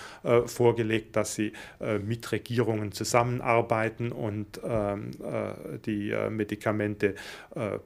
vorgelegt, 0.47 1.17
dass 1.17 1.35
sie 1.35 1.53
mit 2.05 2.31
Regierungen 2.33 2.93
zusammenarbeiten 2.93 4.13
und 4.13 4.61
ähm, 4.65 5.11
die 5.85 6.15
Medikamente 6.31 7.15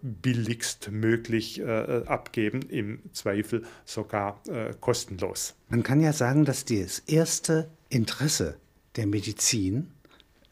billigst 0.03 0.91
möglich 0.91 1.63
abgeben, 1.65 2.63
im 2.63 3.01
Zweifel 3.13 3.65
sogar 3.85 4.41
kostenlos. 4.81 5.55
Man 5.69 5.83
kann 5.83 6.01
ja 6.01 6.13
sagen, 6.13 6.45
dass 6.45 6.65
das 6.65 7.01
erste 7.01 7.71
Interesse 7.89 8.57
der 8.97 9.07
Medizin 9.07 9.91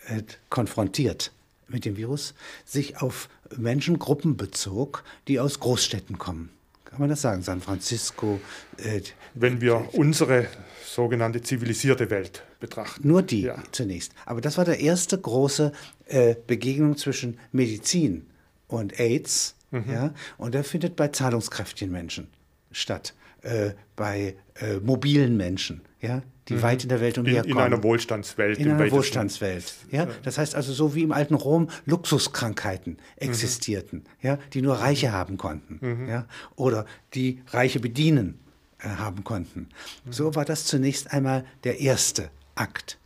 äh, 0.07 0.22
konfrontiert 0.51 1.33
mit 1.68 1.85
dem 1.85 1.96
Virus, 1.96 2.35
sich 2.64 3.01
auf 3.03 3.29
Menschengruppen 3.57 4.37
bezog, 4.37 5.05
die 5.29 5.38
aus 5.38 5.61
Großstädten 5.61 6.18
kommen. 6.18 6.51
Kann 6.85 7.01
man 7.01 7.11
das 7.11 7.20
sagen? 7.20 7.42
San 7.42 7.61
Francisco. 7.61 8.40
Äh, 8.79 9.03
Wenn 9.35 9.61
wir 9.61 9.90
unsere 9.92 10.46
sogenannte 10.85 11.42
zivilisierte 11.42 12.11
Welt 12.11 12.42
betrachten. 12.61 13.07
Nur 13.07 13.22
die 13.22 13.42
ja. 13.42 13.62
zunächst. 13.72 14.12
Aber 14.24 14.40
das 14.40 14.57
war 14.57 14.64
der 14.64 14.81
erste 14.81 15.18
große 15.18 15.72
äh, 16.07 16.35
Begegnung 16.46 16.96
zwischen 16.96 17.38
Medizin 17.53 18.27
und 18.66 18.98
AIDS. 18.98 19.55
Mhm. 19.70 19.90
Ja? 19.90 20.14
Und 20.38 20.55
der 20.55 20.64
findet 20.64 20.96
bei 20.96 21.09
zahlungskräftigen 21.09 21.92
Menschen 21.92 22.29
statt, 22.72 23.14
äh, 23.42 23.72
bei 23.94 24.35
äh, 24.55 24.79
mobilen 24.81 25.37
Menschen, 25.37 25.83
ja? 26.01 26.22
Die 26.48 26.54
mhm. 26.54 26.62
weit 26.62 26.82
in 26.82 26.88
der 26.88 27.00
Welt 27.00 27.18
umherkommen. 27.18 27.50
In, 27.50 27.56
in 27.56 27.62
einer 27.62 27.82
Wohlstandswelt. 27.82 28.58
In 28.58 28.70
einer 28.70 28.90
Wohlstandswelt. 28.90 29.74
Ja? 29.90 30.06
Das 30.22 30.38
heißt 30.38 30.54
also, 30.54 30.72
so 30.72 30.94
wie 30.94 31.02
im 31.02 31.12
alten 31.12 31.34
Rom 31.34 31.68
Luxuskrankheiten 31.87 32.94
mhm. 32.94 32.98
existierten, 33.16 33.98
mhm. 33.98 34.26
ja? 34.26 34.38
die 34.52 34.62
nur 34.62 34.76
Reiche 34.76 35.12
haben 35.12 35.37
konnten 35.37 35.78
mhm. 35.80 36.08
ja? 36.08 36.26
oder 36.56 36.87
die 37.14 37.42
Reiche 37.48 37.80
bedienen 37.80 38.38
äh, 38.78 38.88
haben 38.88 39.24
konnten. 39.24 39.68
Mhm. 40.04 40.12
So 40.12 40.34
war 40.34 40.44
das 40.44 40.64
zunächst 40.64 41.12
einmal 41.12 41.44
der 41.64 41.80
erste 41.80 42.30
Akt. 42.54 42.98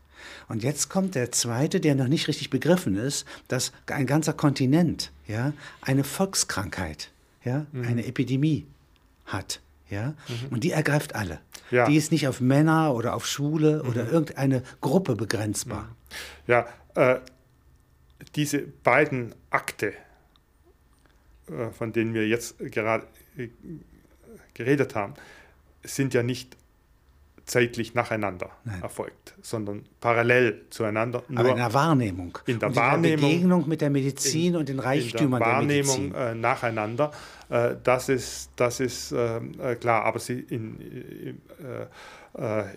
Und 0.49 0.63
jetzt 0.63 0.89
kommt 0.89 1.15
der 1.15 1.33
zweite, 1.33 1.81
der 1.81 1.95
noch 1.95 2.09
nicht 2.09 2.29
richtig 2.29 2.51
begriffen 2.51 2.97
ist, 2.97 3.27
dass 3.49 3.73
ein 3.87 4.07
ganzer 4.07 4.35
Kontinent 4.35 5.11
ja, 5.27 5.53
eine 5.81 6.05
Volkskrankheit, 6.05 7.11
ja, 7.45 7.67
mhm. 7.73 7.87
eine 7.87 8.07
Epidemie 8.07 8.67
hat. 9.25 9.61
Ja? 9.93 10.15
Mhm. 10.29 10.49
Und 10.51 10.65
die 10.65 10.73
ergreift 10.73 11.15
alle. 11.15 11.41
Ja. 11.71 11.87
Die 11.87 11.97
ist 11.97 12.13
nicht 12.13 12.27
auf 12.27 12.41
Männer 12.41 12.95
oder 12.95 13.15
auf 13.15 13.27
Schule 13.27 13.83
mhm. 13.83 13.91
oder 13.91 14.11
irgendeine 14.11 14.63
Gruppe 14.81 15.15
begrenzbar. 15.15 15.83
Mhm. 15.83 15.89
Ja, 16.47 16.67
äh, 16.95 17.21
diese 18.35 18.61
beiden 18.61 19.35
Akte, 19.51 19.93
äh, 21.49 21.71
von 21.71 21.93
denen 21.93 22.15
wir 22.15 22.27
jetzt 22.27 22.59
gerade 22.59 23.07
äh, 23.37 23.49
geredet 24.55 24.95
haben, 24.95 25.15
sind 25.85 26.15
ja 26.15 26.23
nicht 26.23 26.57
zeitlich 27.45 27.95
nacheinander 27.95 28.51
Nein. 28.65 28.83
erfolgt, 28.83 29.35
sondern 29.43 29.85
parallel 30.01 30.63
zueinander. 30.71 31.23
Aber 31.35 31.51
in 31.51 31.57
der 31.57 31.75
Wahrnehmung. 31.75 32.39
In 32.47 32.59
der 32.59 32.69
und 32.69 32.77
Wahrnehmung. 32.77 33.15
In 33.15 33.21
der 33.21 33.27
Begegnung 33.27 33.69
mit 33.69 33.81
der 33.81 33.91
Medizin 33.91 34.55
in, 34.55 34.57
und 34.57 34.69
den 34.69 34.79
Reichtümern 34.79 35.41
in 35.41 35.47
der 35.47 35.55
Wahrnehmung 35.55 36.13
der 36.13 36.21
Medizin. 36.21 36.39
Äh, 36.39 36.41
nacheinander. 36.41 37.11
Äh, 37.49 37.77
das 37.83 38.09
ist, 38.09 38.51
das 38.57 38.81
ist 38.81 39.13
äh, 39.13 39.37
äh 39.37 39.77
klar, 39.77 40.05
aber 40.05 40.19
sie 40.19 40.41
in, 40.41 41.41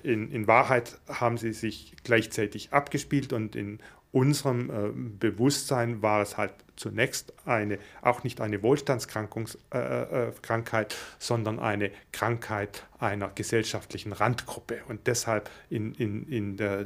in, 0.03 0.31
in 0.31 0.47
Wahrheit 0.47 0.99
haben 1.07 1.37
sie 1.37 1.53
sich 1.53 1.93
gleichzeitig 2.03 2.73
abgespielt 2.73 3.31
und 3.31 3.55
in 3.55 3.79
unserem 4.15 4.69
äh, 4.69 4.91
Bewusstsein 5.19 6.01
war 6.01 6.21
es 6.21 6.37
halt 6.37 6.53
zunächst 6.77 7.33
eine, 7.45 7.79
auch 8.01 8.23
nicht 8.23 8.39
eine 8.39 8.63
Wohlstandskrankheit, 8.63 9.57
äh, 9.73 10.29
äh, 10.29 10.85
sondern 11.19 11.59
eine 11.59 11.91
Krankheit 12.13 12.85
einer 12.97 13.29
gesellschaftlichen 13.35 14.13
Randgruppe 14.13 14.79
und 14.87 15.05
deshalb 15.07 15.49
in, 15.69 15.93
in, 15.95 16.29
in, 16.29 16.55
der, 16.55 16.85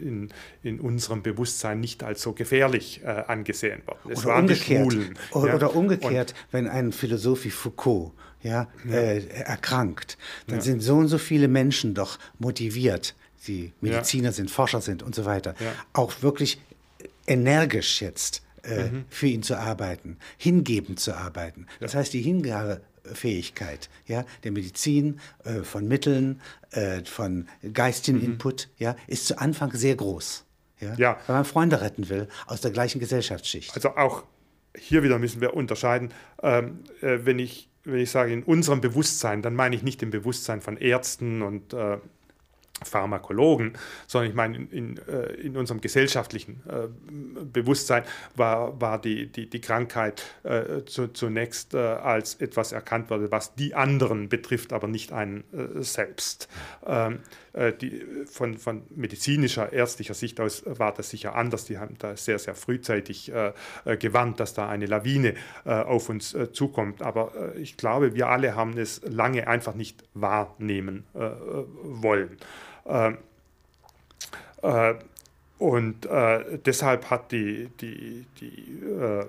in, 0.00 0.28
in 0.62 0.78
unserem 0.78 1.24
Bewusstsein 1.24 1.80
nicht 1.80 2.04
als 2.04 2.22
so 2.22 2.32
gefährlich 2.32 3.02
äh, 3.02 3.08
angesehen 3.08 3.82
worden. 3.84 4.12
Es 4.12 4.24
oder, 4.24 4.36
umgekehrt, 4.36 4.96
oder, 5.32 5.48
ja? 5.48 5.54
oder 5.56 5.74
umgekehrt, 5.74 6.30
und, 6.30 6.52
wenn 6.52 6.68
ein 6.68 6.92
Philosoph 6.92 7.44
wie 7.44 7.50
Foucault 7.50 8.12
ja, 8.42 8.68
ja. 8.84 8.94
Äh, 8.94 9.26
erkrankt, 9.26 10.18
dann 10.46 10.58
ja. 10.58 10.62
sind 10.62 10.82
so 10.82 10.96
und 10.96 11.08
so 11.08 11.18
viele 11.18 11.48
Menschen 11.48 11.94
doch 11.94 12.20
motiviert, 12.38 13.16
die 13.46 13.72
Mediziner 13.80 14.28
ja. 14.28 14.32
sind, 14.32 14.50
Forscher 14.50 14.80
sind 14.80 15.02
und 15.02 15.14
so 15.14 15.24
weiter, 15.24 15.54
ja. 15.60 15.72
auch 15.92 16.22
wirklich 16.22 16.60
energisch 17.26 18.02
jetzt 18.02 18.42
äh, 18.62 18.84
mhm. 18.84 19.04
für 19.08 19.26
ihn 19.26 19.42
zu 19.42 19.58
arbeiten, 19.58 20.18
hingebend 20.38 21.00
zu 21.00 21.14
arbeiten. 21.14 21.66
Das 21.80 21.94
heißt, 21.94 22.12
die 22.12 22.22
Hingabefähigkeit 22.22 23.88
ja, 24.06 24.24
der 24.42 24.52
Medizin, 24.52 25.20
äh, 25.44 25.62
von 25.62 25.86
Mitteln, 25.86 26.40
äh, 26.70 27.04
von 27.04 27.48
geistigem 27.72 28.20
mhm. 28.20 28.26
Input, 28.26 28.68
ja, 28.78 28.96
ist 29.06 29.26
zu 29.26 29.38
Anfang 29.38 29.72
sehr 29.72 29.96
groß. 29.96 30.44
Ja, 30.80 30.94
ja. 30.94 31.18
Weil 31.26 31.36
man 31.36 31.44
Freunde 31.44 31.80
retten 31.80 32.08
will 32.08 32.28
aus 32.46 32.60
der 32.60 32.70
gleichen 32.70 32.98
Gesellschaftsschicht. 32.98 33.74
Also 33.74 33.90
auch 33.96 34.24
hier 34.76 35.02
wieder 35.02 35.18
müssen 35.18 35.40
wir 35.40 35.54
unterscheiden, 35.54 36.12
ähm, 36.42 36.80
äh, 37.00 37.20
wenn 37.24 37.38
ich 37.38 37.68
wenn 37.84 37.98
ich 37.98 38.10
sage 38.10 38.32
in 38.32 38.42
unserem 38.42 38.80
Bewusstsein, 38.80 39.42
dann 39.42 39.54
meine 39.54 39.76
ich 39.76 39.82
nicht 39.82 40.02
im 40.02 40.10
Bewusstsein 40.10 40.62
von 40.62 40.78
Ärzten 40.78 41.42
und 41.42 41.74
äh, 41.74 41.98
Pharmakologen, 42.84 43.72
sondern 44.06 44.30
ich 44.30 44.36
meine, 44.36 44.56
in, 44.56 44.70
in, 44.70 44.98
äh, 45.08 45.32
in 45.34 45.56
unserem 45.56 45.80
gesellschaftlichen 45.80 46.62
äh, 46.68 46.88
Bewusstsein 47.44 48.04
war, 48.34 48.80
war 48.80 49.00
die, 49.00 49.26
die, 49.26 49.48
die 49.48 49.60
Krankheit 49.60 50.22
äh, 50.42 50.84
zu, 50.84 51.08
zunächst 51.08 51.74
äh, 51.74 51.78
als 51.78 52.34
etwas 52.36 52.72
erkannt 52.72 53.10
wurde, 53.10 53.30
was 53.30 53.54
die 53.54 53.74
anderen 53.74 54.28
betrifft, 54.28 54.72
aber 54.72 54.88
nicht 54.88 55.12
einen 55.12 55.44
äh, 55.52 55.82
selbst. 55.82 56.48
Ähm, 56.86 57.20
äh, 57.52 57.72
die, 57.72 58.04
von, 58.26 58.58
von 58.58 58.82
medizinischer, 58.94 59.72
ärztlicher 59.72 60.14
Sicht 60.14 60.40
aus 60.40 60.62
war 60.66 60.92
das 60.92 61.10
sicher 61.10 61.34
anders. 61.34 61.64
Die 61.64 61.78
haben 61.78 61.96
da 61.98 62.16
sehr, 62.16 62.38
sehr 62.38 62.54
frühzeitig 62.54 63.32
gewarnt, 63.98 64.40
dass 64.40 64.54
da 64.54 64.68
eine 64.68 64.86
Lawine 64.86 65.34
auf 65.64 66.08
uns 66.08 66.36
zukommt. 66.52 67.02
Aber 67.02 67.54
ich 67.56 67.76
glaube, 67.76 68.14
wir 68.14 68.28
alle 68.28 68.56
haben 68.56 68.76
es 68.76 69.00
lange 69.04 69.46
einfach 69.46 69.74
nicht 69.74 70.02
wahrnehmen 70.14 71.04
wollen. 71.12 72.38
Ähm, 72.86 73.18
äh, 74.62 74.94
und 75.58 76.06
äh, 76.06 76.58
deshalb 76.58 77.10
hat 77.10 77.30
die, 77.30 77.70
die, 77.80 78.26
die 78.40 78.82
äh, 78.84 79.24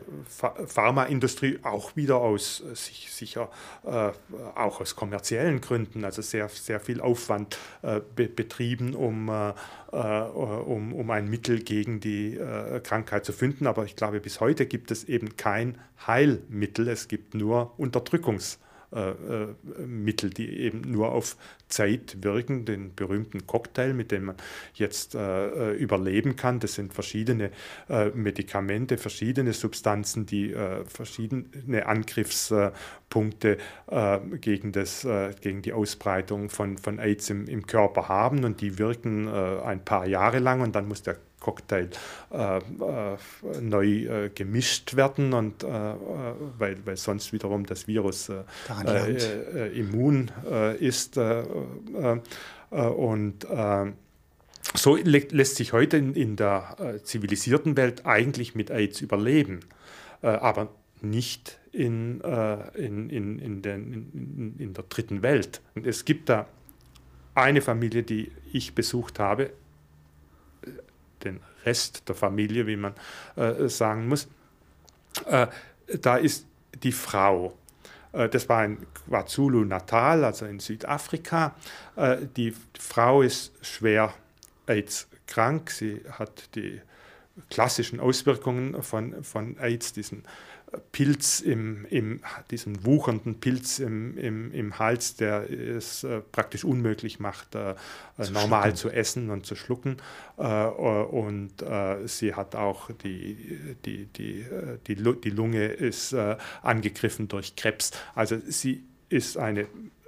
Pharmaindustrie 0.66 1.60
auch 1.62 1.96
wieder 1.96 2.18
aus 2.18 2.62
äh, 2.62 2.76
sich, 2.76 3.12
sicher 3.12 3.50
äh, 3.86 4.10
auch 4.56 4.82
aus 4.82 4.96
kommerziellen 4.96 5.62
Gründen, 5.62 6.04
also 6.04 6.24
sehr, 6.24 6.50
sehr 6.50 6.80
viel 6.80 7.00
Aufwand 7.00 7.60
äh, 7.84 8.02
be 8.16 8.28
betrieben, 8.28 8.96
um, 8.96 9.30
äh, 9.30 9.54
um, 9.94 10.94
um 10.94 11.12
ein 11.12 11.30
Mittel 11.30 11.62
gegen 11.62 12.00
die 12.00 12.38
Krankheit 12.84 13.24
zu 13.24 13.32
finden. 13.32 13.66
Aber 13.66 13.86
ich 13.86 13.96
glaube, 13.96 14.20
bis 14.20 14.42
heute 14.42 14.66
gibt 14.66 14.92
es 14.92 15.06
eben 15.06 15.38
kein 15.38 15.78
Heilmittel, 16.06 16.90
es 16.90 17.08
gibt 17.08 17.34
nur 17.34 17.72
Unterdrückungsmittel. 17.78 18.65
Äh, 18.94 19.10
äh, 19.10 19.48
Mittel, 19.86 20.30
die 20.30 20.60
eben 20.60 20.82
nur 20.82 21.12
auf 21.12 21.36
Zeit 21.68 22.18
wirken, 22.22 22.66
den 22.66 22.94
berühmten 22.94 23.48
Cocktail, 23.48 23.94
mit 23.94 24.12
dem 24.12 24.26
man 24.26 24.36
jetzt 24.76 25.16
äh, 25.16 25.74
überleben 25.74 26.36
kann. 26.36 26.60
Das 26.60 26.76
sind 26.76 26.94
verschiedene 26.94 27.52
Medikamente, 28.14 28.98
verschiedene 28.98 29.54
Substanzen, 29.54 30.26
die 30.26 30.56
verschiedene 30.88 31.86
Angriffspunkte 31.86 33.58
gegen, 34.42 34.72
das, 34.72 35.08
gegen 35.42 35.62
die 35.62 35.74
Ausbreitung 35.74 36.50
von, 36.50 36.78
von 36.78 37.00
AIDS 37.00 37.30
im, 37.30 37.48
im 37.48 37.66
Körper 37.66 38.08
haben 38.08 38.44
und 38.44 38.62
die 38.62 38.78
wirken 38.78 39.28
ein 39.28 39.84
paar 39.84 40.08
Jahre 40.08 40.40
lang 40.40 40.62
und 40.62 40.76
dann 40.76 40.88
muss 40.88 41.04
der 41.04 41.18
Cocktail 41.46 41.90
äh, 42.34 42.58
äh, 42.58 42.62
neu 43.62 43.86
äh, 43.86 44.30
gemischt 44.34 44.96
werden 44.96 45.34
und 45.34 45.64
äh, 45.64 45.68
weil, 45.68 46.78
weil 46.86 46.98
sonst 46.98 47.34
wiederum 47.34 47.68
das 47.68 47.88
Virus 47.88 48.32
immun 49.74 50.32
ist 50.80 51.20
und 52.70 53.48
so 54.74 54.96
lässt 54.96 55.56
sich 55.58 55.74
heute 55.74 55.98
in, 55.98 56.16
in 56.16 56.36
der 56.36 57.00
zivilisierten 57.04 57.78
Welt 57.78 58.06
eigentlich 58.06 58.56
mit 58.56 58.72
AIDS 58.72 59.02
überleben, 59.02 59.60
aber 60.22 60.70
nicht 61.02 61.60
in, 61.72 62.22
in, 62.74 63.10
in, 63.10 63.40
in, 63.40 63.62
den, 63.62 63.94
in, 63.94 64.56
in 64.58 64.74
der 64.74 64.86
dritten 64.90 65.22
Welt. 65.22 65.62
Und 65.76 65.86
es 65.86 66.06
gibt 66.06 66.30
da 66.30 66.48
eine 67.36 67.62
Familie, 67.62 68.04
die 68.04 68.32
ich 68.52 68.74
besucht 68.74 69.20
habe, 69.20 69.52
den 71.26 71.42
Rest 71.66 72.08
der 72.08 72.16
Familie, 72.16 72.68
wie 72.68 72.78
man 72.78 72.94
äh, 73.36 73.68
sagen 73.68 74.08
muss. 74.08 74.28
Äh, 75.26 75.48
da 76.00 76.18
ist 76.18 76.46
die 76.84 76.92
Frau. 76.92 77.58
Äh, 78.14 78.30
das 78.30 78.48
war 78.50 78.66
in 78.66 78.86
KwaZulu-Natal, 78.94 80.24
also 80.24 80.46
in 80.46 80.60
Südafrika. 80.60 81.56
Äh, 81.96 82.18
die 82.36 82.54
Frau 82.80 83.22
ist 83.22 83.54
schwer 83.62 84.14
AIDS-krank. 84.68 85.70
Sie 85.72 86.02
hat 86.12 86.56
die 86.56 86.82
klassischen 87.50 88.00
Auswirkungen 88.00 88.82
von, 88.82 89.24
von 89.24 89.58
AIDS, 89.60 89.94
diesen 89.94 90.24
Pilz, 90.92 91.40
im, 91.40 91.86
im, 91.90 92.22
diesen 92.52 92.86
wuchernden 92.86 93.40
Pilz 93.40 93.80
im, 93.80 94.18
im, 94.18 94.52
im 94.52 94.80
Hals, 94.80 95.16
der 95.16 95.50
es 95.50 96.04
äh, 96.04 96.22
praktisch 96.32 96.64
unmöglich 96.64 97.20
macht, 97.20 97.56
äh, 97.56 97.76
zu 98.22 98.32
normal 98.34 98.64
schlucken. 98.64 98.78
zu 98.78 98.90
essen 98.90 99.30
und 99.30 99.46
zu 99.46 99.56
schlucken. 99.56 99.98
Äh, 100.38 100.66
und 100.66 101.62
äh, 101.62 102.08
sie 102.08 102.34
hat 102.34 102.56
auch 102.56 102.90
die, 103.04 103.76
die, 103.86 104.06
die, 104.06 104.42
äh, 104.42 104.78
die, 104.88 104.96
die 104.96 105.30
Lunge 105.30 105.66
ist 105.66 106.14
äh, 106.14 106.38
angegriffen 106.62 107.28
durch 107.28 107.56
Krebs. 107.56 107.92
Also 108.14 108.38
sie 108.48 108.84
ist 109.10 109.38
eine 109.38 109.68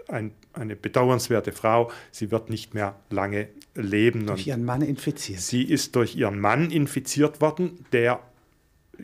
ein, 0.09 0.31
eine 0.53 0.75
bedauernswerte 0.75 1.51
Frau. 1.51 1.91
Sie 2.11 2.31
wird 2.31 2.49
nicht 2.49 2.73
mehr 2.73 2.95
lange 3.09 3.49
leben. 3.75 4.25
Durch 4.25 4.47
ihren 4.47 4.63
Mann 4.63 4.81
infiziert. 4.81 5.41
Sie 5.41 5.63
ist 5.63 5.95
durch 5.95 6.15
ihren 6.15 6.39
Mann 6.39 6.71
infiziert 6.71 7.41
worden, 7.41 7.85
der 7.91 8.21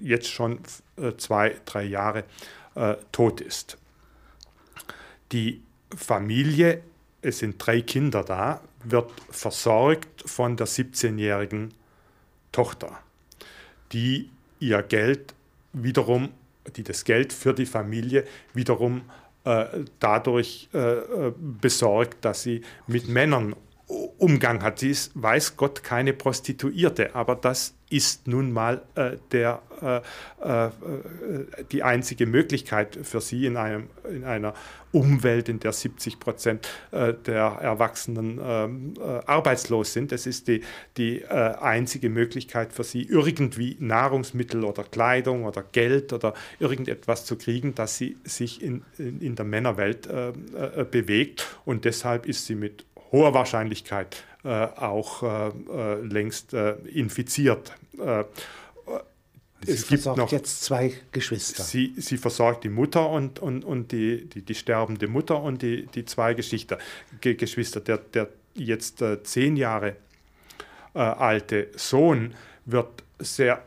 jetzt 0.02 0.30
schon 0.30 0.60
äh, 0.98 1.14
zwei, 1.18 1.56
drei 1.66 1.84
Jahre 1.84 2.24
äh, 2.76 2.96
tot 3.12 3.42
ist. 3.42 3.78
Die 5.32 5.62
Familie, 5.96 6.82
es 7.22 7.40
sind 7.40 7.56
drei 7.58 7.82
Kinder 7.82 8.24
da, 8.24 8.62
wird 8.84 9.12
versorgt 9.30 10.24
von 10.26 10.58
der 10.58 10.68
17-jährigen 10.68 11.74
Tochter, 12.52 13.00
die 13.92 14.30
ihr 14.60 14.82
Geld 14.84 15.34
wiederum, 15.72 16.30
die 16.76 16.84
das 16.84 17.04
Geld 17.04 17.34
für 17.34 17.54
die 17.54 17.66
Familie 17.66 18.26
wiederum 18.54 19.02
äh, 19.44 19.66
dadurch 20.00 20.70
äh, 20.74 20.78
äh 20.78 21.34
besorgt, 21.38 22.24
dass 22.24 22.44
sie 22.44 22.62
mit 22.88 23.08
Männern 23.08 23.56
Umgang 24.18 24.64
hat. 24.64 24.80
Sie 24.80 24.90
ist, 24.90 25.12
weiß 25.16 25.58
Gott, 25.58 25.84
keine 25.84 26.14
Prostituierte, 26.14 27.16
aber 27.16 27.36
das 27.36 27.76
ist 27.94 28.28
nun 28.28 28.52
mal 28.52 28.82
äh, 28.96 29.18
der, 29.32 29.62
äh, 29.82 29.98
äh, 30.42 30.72
die 31.72 31.84
einzige 31.84 32.26
Möglichkeit 32.26 32.98
für 33.04 33.22
sie 33.22 33.46
in, 33.46 33.56
einem, 33.56 33.90
in 34.10 34.24
einer 34.24 34.56
Umwelt, 34.92 35.48
in 35.48 35.60
der 35.60 35.74
70 35.74 36.20
Prozent 36.20 36.68
äh, 36.92 37.14
der 37.14 37.58
Erwachsenen 37.62 38.40
ähm, 38.44 38.94
äh, 39.00 39.02
arbeitslos 39.28 39.94
sind. 39.94 40.12
Es 40.12 40.26
ist 40.26 40.48
die, 40.48 40.62
die 40.98 41.22
äh, 41.22 41.28
einzige 41.28 42.10
Möglichkeit 42.10 42.74
für 42.74 42.84
sie, 42.84 43.04
irgendwie 43.04 43.78
Nahrungsmittel 43.80 44.64
oder 44.64 44.84
Kleidung 44.84 45.46
oder 45.46 45.64
Geld 45.64 46.14
oder 46.14 46.34
irgendetwas 46.60 47.26
zu 47.26 47.38
kriegen, 47.38 47.76
dass 47.76 47.98
sie 47.98 48.18
sich 48.24 48.62
in, 48.64 48.84
in, 48.98 49.22
in 49.22 49.36
der 49.36 49.46
Männerwelt 49.46 50.08
bewegt. 50.92 51.48
Und 51.66 51.86
deshalb 51.86 52.26
ist 52.26 52.46
sie 52.46 52.56
mit 52.56 52.86
hoher 53.12 53.34
Wahrscheinlichkeit 53.34 54.16
äh, 54.16 54.33
auch 54.50 55.24
äh, 55.24 55.50
äh 55.50 56.02
längst 56.02 56.54
äh, 56.54 56.74
infiziert. 56.94 57.74
Äh, 57.98 58.24
sie 59.62 59.72
es 59.72 59.88
gibt 59.88 60.06
noch 60.06 60.32
jetzt 60.32 60.64
zwei 60.64 60.94
Geschwister. 61.12 61.64
Sie, 61.64 61.94
sie 61.98 62.18
versorgt 62.18 62.64
die 62.64 62.70
Mutter 62.70 63.10
und, 63.10 63.40
und, 63.40 63.64
und 63.64 63.92
die, 63.92 64.28
die, 64.28 64.42
die 64.42 64.56
sterbende 64.56 65.08
Mutter 65.08 65.42
und 65.42 65.62
die, 65.62 65.86
die 65.88 66.06
zwei 66.06 66.34
Geschichte, 66.34 66.78
Geschwister. 67.22 67.80
Der, 67.80 67.98
der 67.98 68.30
jetzt 68.56 69.04
zehn 69.24 69.56
Jahre 69.56 69.96
alte 70.94 71.70
Sohn 71.76 72.36
wird 72.66 73.04
sehr 73.20 73.64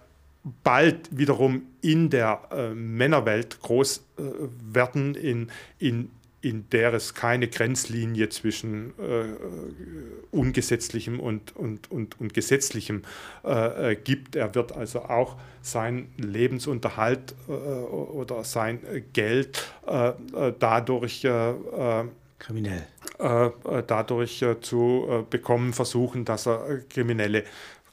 bald 0.62 1.16
wiederum 1.16 1.62
in 1.80 2.10
der 2.10 2.40
äh, 2.50 2.74
Männerwelt 2.74 3.60
groß 3.60 3.98
äh, 4.18 4.22
werden, 4.72 5.14
in, 5.14 5.50
in, 5.78 6.10
in 6.46 6.70
der 6.70 6.94
es 6.94 7.14
keine 7.14 7.48
Grenzlinie 7.48 8.28
zwischen 8.28 8.90
äh, 8.98 9.24
ungesetzlichem 10.30 11.18
und, 11.18 11.56
und, 11.56 11.90
und, 11.90 12.20
und 12.20 12.34
gesetzlichem 12.34 13.02
äh, 13.44 13.92
äh, 13.92 13.96
gibt. 13.96 14.36
Er 14.36 14.54
wird 14.54 14.72
also 14.72 15.00
auch 15.02 15.36
seinen 15.60 16.12
Lebensunterhalt 16.18 17.34
äh, 17.48 17.50
oder 17.50 18.44
sein 18.44 18.80
Geld 19.12 19.70
dadurch 20.58 21.26
kriminell 22.38 22.86
dadurch 23.86 24.44
zu 24.60 25.26
bekommen 25.30 25.72
versuchen, 25.72 26.24
dass 26.24 26.46
er 26.46 26.80
kriminelle 26.88 27.44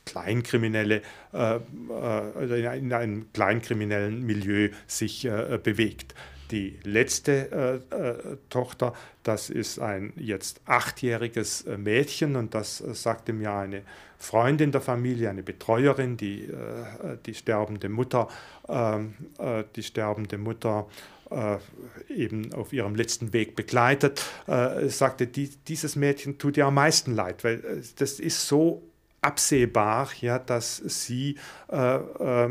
Kleinkriminelle 0.05 1.01
äh, 1.33 1.55
äh, 1.55 2.77
in 2.77 2.93
einem 2.93 3.31
kleinkriminellen 3.31 4.21
Milieu 4.25 4.69
sich 4.85 5.25
äh, 5.25 5.57
bewegt. 5.61 6.13
Die 6.53 6.77
letzte 6.83 7.81
äh, 7.89 8.37
Tochter, 8.51 8.93
das 9.23 9.49
ist 9.49 9.79
ein 9.79 10.13
jetzt 10.17 10.61
achtjähriges 10.67 11.65
Mädchen 11.77 12.35
und 12.35 12.53
das 12.53 12.77
sagte 12.77 13.33
mir 13.33 13.53
eine 13.53 13.81
Freundin 14.19 14.71
der 14.71 14.81
Familie, 14.81 15.31
eine 15.31 15.41
Betreuerin, 15.41 16.15
die 16.15 16.47
die 17.25 17.33
sterbende 17.33 17.89
Mutter, 17.89 18.27
ähm, 18.69 19.15
die 19.75 19.81
sterbende 19.81 20.37
Mutter 20.37 20.87
eben 22.07 22.53
auf 22.53 22.71
ihrem 22.71 22.93
letzten 22.93 23.33
Weg 23.33 23.55
begleitet, 23.55 24.23
sagte, 24.87 25.25
die, 25.25 25.49
dieses 25.67 25.95
Mädchen 25.95 26.37
tut 26.37 26.55
ihr 26.57 26.67
am 26.67 26.75
meisten 26.75 27.15
leid, 27.15 27.43
weil 27.43 27.81
das 27.97 28.19
ist 28.19 28.47
so 28.47 28.83
absehbar, 29.23 30.09
ja, 30.21 30.39
dass 30.39 30.77
sie, 30.77 31.37
äh, 31.71 31.95
äh, 31.95 32.49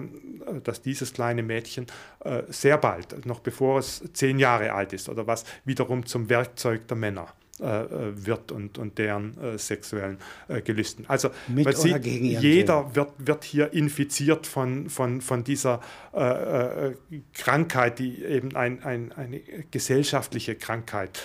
dass 0.63 0.83
dieses 0.83 1.13
kleine 1.13 1.43
Mädchen 1.43 1.87
äh, 2.25 2.43
sehr 2.49 2.79
bald, 2.79 3.27
noch 3.27 3.41
bevor 3.41 3.79
es 3.79 4.03
zehn 4.13 4.39
Jahre 4.39 4.73
alt 4.73 4.93
ist, 4.93 5.09
oder 5.09 5.27
was 5.27 5.45
wiederum 5.65 6.07
zum 6.07 6.29
Werkzeug 6.29 6.87
der 6.89 6.97
Männer 6.97 7.29
wird 7.63 8.53
und, 8.53 8.79
und 8.79 8.99
deren 8.99 9.39
äh, 9.39 9.59
sexuellen 9.59 10.19
äh, 10.49 10.61
Gelüsten. 10.61 11.05
Also 11.09 11.31
Mit 11.49 11.65
man 11.65 11.75
sieht, 11.75 12.05
jeder 12.05 12.95
wird, 12.95 13.13
wird 13.19 13.45
hier 13.45 13.73
infiziert 13.73 14.47
von, 14.47 14.91
von, 14.91 15.21
von 15.21 15.45
dieser 15.45 15.81
äh, 16.15 16.89
äh, 16.89 16.95
Krankheit, 17.35 17.99
die 17.99 18.25
eben 18.25 18.57
ein, 18.57 18.83
ein, 18.83 19.13
eine 19.13 19.41
gesellschaftliche 19.71 20.55
Krankheit 20.55 21.21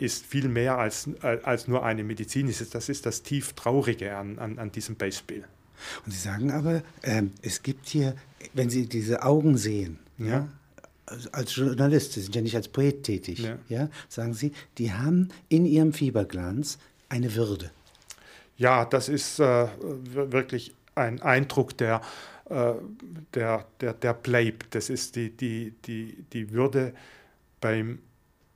ist, 0.00 0.26
viel 0.26 0.48
mehr 0.48 0.78
als, 0.78 1.08
als 1.22 1.68
nur 1.68 1.84
eine 1.84 2.02
medizinische. 2.02 2.64
Das 2.66 2.88
ist 2.88 3.06
das 3.06 3.22
tief 3.22 3.52
Traurige 3.52 4.16
an, 4.16 4.38
an, 4.38 4.58
an 4.58 4.72
diesem 4.72 4.96
Beispiel. 4.96 5.44
Und 6.04 6.12
Sie 6.12 6.18
sagen 6.18 6.50
aber, 6.50 6.82
ähm, 7.02 7.32
es 7.42 7.62
gibt 7.62 7.88
hier, 7.88 8.16
wenn 8.54 8.70
Sie 8.70 8.88
diese 8.88 9.22
Augen 9.22 9.56
sehen, 9.56 9.98
ja. 10.18 10.26
ja 10.26 10.48
als 11.32 11.56
Journalist, 11.56 12.12
Sie 12.12 12.20
sind 12.20 12.34
ja 12.34 12.42
nicht 12.42 12.56
als 12.56 12.68
Poet 12.68 13.02
tätig, 13.02 13.40
ja. 13.40 13.58
ja. 13.68 13.88
sagen 14.08 14.34
Sie, 14.34 14.52
die 14.78 14.92
haben 14.92 15.28
in 15.48 15.66
ihrem 15.66 15.92
Fieberglanz 15.92 16.78
eine 17.08 17.34
Würde. 17.34 17.70
Ja, 18.56 18.84
das 18.84 19.08
ist 19.08 19.38
äh, 19.38 19.68
wirklich 19.78 20.74
ein 20.94 21.22
Eindruck, 21.22 21.76
der, 21.78 22.00
äh, 22.46 22.72
der, 23.34 23.64
der, 23.80 23.94
der 23.94 24.14
bleibt. 24.14 24.74
Das 24.74 24.90
ist 24.90 25.16
die, 25.16 25.30
die, 25.30 25.74
die, 25.86 26.24
die 26.32 26.50
Würde 26.50 26.92
beim 27.60 28.00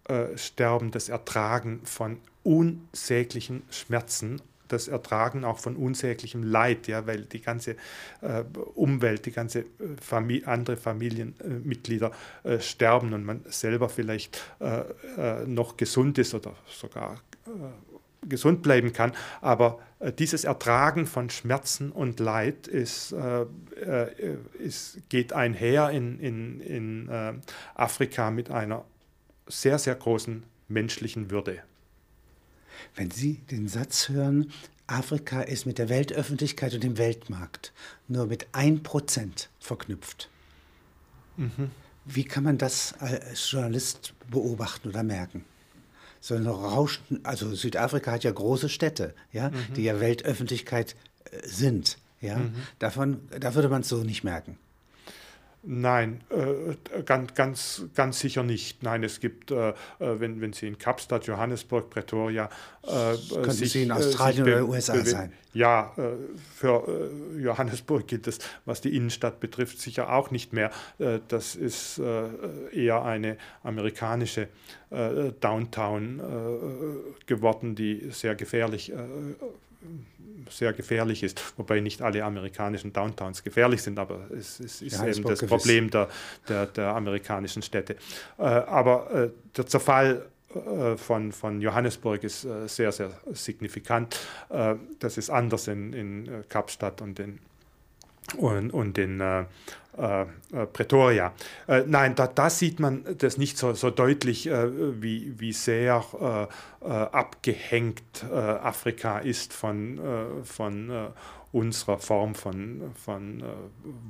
äh, 0.09 0.37
Sterben, 0.37 0.91
das 0.91 1.09
Ertragen 1.09 1.81
von 1.85 2.19
unsäglichen 2.43 3.63
Schmerzen 3.71 4.43
das 4.73 4.89
Ertragen 4.89 5.45
auch 5.45 5.59
von 5.59 5.77
unsäglichem 5.77 6.43
Leid, 6.43 6.89
ja, 6.89 7.07
weil 7.07 7.23
die 7.23 7.41
ganze 7.41 7.77
äh, 8.21 8.45
Umwelt, 8.75 9.27
die 9.27 9.33
ganze 9.33 9.61
äh, 9.61 9.65
Famili 10.01 10.45
andere 10.45 10.77
Familienmitglieder 10.77 12.13
äh, 12.45 12.61
sterben 12.61 13.13
und 13.13 13.25
man 13.25 13.45
selber 13.47 13.89
vielleicht 13.89 14.43
äh, 14.61 14.83
äh, 15.19 15.47
noch 15.47 15.77
gesund 15.77 16.19
ist 16.19 16.35
oder 16.35 16.55
sogar 16.67 17.21
äh, 17.47 18.29
gesund 18.29 18.63
bleiben 18.63 18.93
kann. 18.93 19.13
Aber 19.41 19.81
dieses 20.19 20.45
Ertragen 20.45 21.07
von 21.07 21.29
Schmerzen 21.29 21.91
und 21.91 22.21
Leid 22.21 22.69
ist, 22.69 23.13
ist 24.59 24.99
geht 25.09 25.33
einher 25.33 25.91
in, 25.91 26.21
in, 26.21 26.61
in 26.61 27.43
Afrika 27.75 28.31
mit 28.31 28.49
einer 28.49 28.85
sehr, 29.49 29.79
sehr 29.81 29.97
großen 29.97 30.45
menschlichen 30.69 31.33
Würde. 31.33 31.63
Wenn 32.95 33.11
Sie 33.11 33.35
den 33.51 33.69
Satz 33.69 34.09
hören, 34.09 34.51
Afrika 34.87 35.43
ist 35.43 35.67
mit 35.67 35.79
der 35.79 35.89
Weltöffentlichkeit 35.89 36.75
und 36.75 36.83
dem 36.83 36.99
Weltmarkt 36.99 37.73
nur 38.09 38.27
mit 38.27 38.49
1% 38.53 39.49
verknüpft. 39.59 40.29
Mhm. 41.37 41.71
Wie 42.05 42.25
kann 42.25 42.45
man 42.45 42.59
das 42.59 42.95
als 42.99 43.51
Journalist 43.51 44.13
beobachten 44.29 44.89
oder 44.89 45.03
merken? 45.03 45.45
So 46.21 46.35
ein 46.35 46.47
Rauschen, 46.47 47.25
also 47.25 47.55
Südafrika 47.55 48.13
hat 48.13 48.25
ja 48.25 48.31
große 48.31 48.69
Städte, 48.69 49.15
ja, 49.33 49.51
mhm. 49.51 49.75
die 49.77 49.85
ja 49.85 50.01
Weltöffentlichkeit 50.01 50.95
äh, 51.31 51.47
sind. 51.47 51.99
Ja? 52.21 52.39
Mhm. 52.39 52.55
Davon, 52.79 53.21
da 53.39 53.55
würde 53.55 53.69
man 53.69 53.83
es 53.83 53.89
so 53.89 54.05
nicht 54.05 54.25
merken. 54.25 54.59
Nein, 55.65 56.23
äh, 56.31 57.03
ganz, 57.05 57.35
ganz, 57.35 57.85
ganz 57.95 58.19
sicher 58.19 58.43
nicht. 58.43 58.83
Nein, 58.83 59.05
es 59.05 59.21
gibt, 59.21 59.53
äh, 59.53 59.71
äh 59.71 59.75
wenn, 59.99 60.41
wenn 60.41 60.53
Sie 60.53 60.67
in 60.67 60.77
Kapstadt, 60.77 61.27
Johannesburg, 61.27 61.89
Pretoria. 61.89 62.51
Äh, 62.83 63.15
Könnten 63.33 63.51
sich, 63.53 63.73
Sie 63.73 63.85
in 63.85 63.91
äh, 63.91 63.95
Australien 63.95 64.43
oder 64.43 64.69
USA 64.69 65.05
sein? 65.05 65.33
Ja, 65.55 65.93
äh, 65.97 66.03
für 66.53 67.11
Johannesburg 67.39 68.09
gilt 68.09 68.27
es, 68.27 68.41
was 68.65 68.81
die 68.81 68.97
Innenstadt 68.97 69.39
betrifft, 69.39 69.81
sicher 69.81 70.13
auch 70.13 70.31
nicht 70.31 70.53
mehr. 70.53 70.71
das 71.29 71.55
ist 71.55 72.01
eher 72.73 73.03
eine 73.05 73.37
amerikanische 73.63 74.49
Downtown 75.41 76.23
geworden, 77.27 77.75
die 77.75 78.09
sehr 78.11 78.35
gefährlich 78.35 78.93
sehr 80.51 80.73
gefährlich 80.73 81.23
ist, 81.23 81.43
wobei 81.57 81.81
nicht 81.81 82.03
alle 82.03 82.25
amerikanischen 82.25 82.93
Downtowns 82.93 83.43
gefährlich 83.43 83.83
sind, 83.83 83.99
aber 83.99 84.31
es, 84.31 84.61
es 84.61 84.83
ist 84.83 84.99
ja, 84.99 85.07
eben 85.07 85.23
das 85.23 85.41
gewiss. 85.41 85.49
Problem 85.49 85.91
der, 85.91 86.09
der, 86.49 86.67
der, 86.67 86.95
amerikanischen 86.95 87.63
Städte. 87.63 87.97
Äh, 88.39 88.43
aber 88.43 89.11
äh, 89.13 89.31
der 89.57 89.67
Zerfall 89.67 90.27
äh, 90.55 90.97
von, 90.97 91.33
von 91.33 91.61
Johannesburg 91.61 92.25
ist 92.25 92.45
äh, 92.45 92.69
sehr, 92.69 92.93
sehr 92.93 93.11
signifikant. 93.33 94.19
Äh, 94.51 94.75
das 94.99 95.17
ist 95.19 95.31
anders 95.31 95.69
in, 95.69 95.93
in 95.93 96.45
Kapstadt 96.49 97.01
und 97.01 97.19
in 97.19 97.39
und, 98.37 98.71
und 98.71 98.99
in 98.99 99.21
Pretoria. 100.73 101.35
Äh, 101.69 101.85
nein, 101.87 102.15
da, 102.15 102.27
da, 102.27 102.49
sieht 102.49 102.81
man 102.81 103.05
das 103.19 103.37
nicht 103.37 103.59
so, 103.59 103.75
so 103.75 103.91
deutlich, 103.91 104.47
äh, 104.47 105.03
wie, 105.03 105.39
wie 105.39 105.53
sehr 105.53 106.03
äh, 106.21 106.87
äh, 106.87 106.89
abgehängt 106.89 108.03
Afrika 108.33 109.19
ist 109.19 109.53
von, 109.53 110.01
von 110.45 111.13
unserer 111.53 111.99
Form 111.99 112.35
von, 112.35 112.93
von 112.95 113.43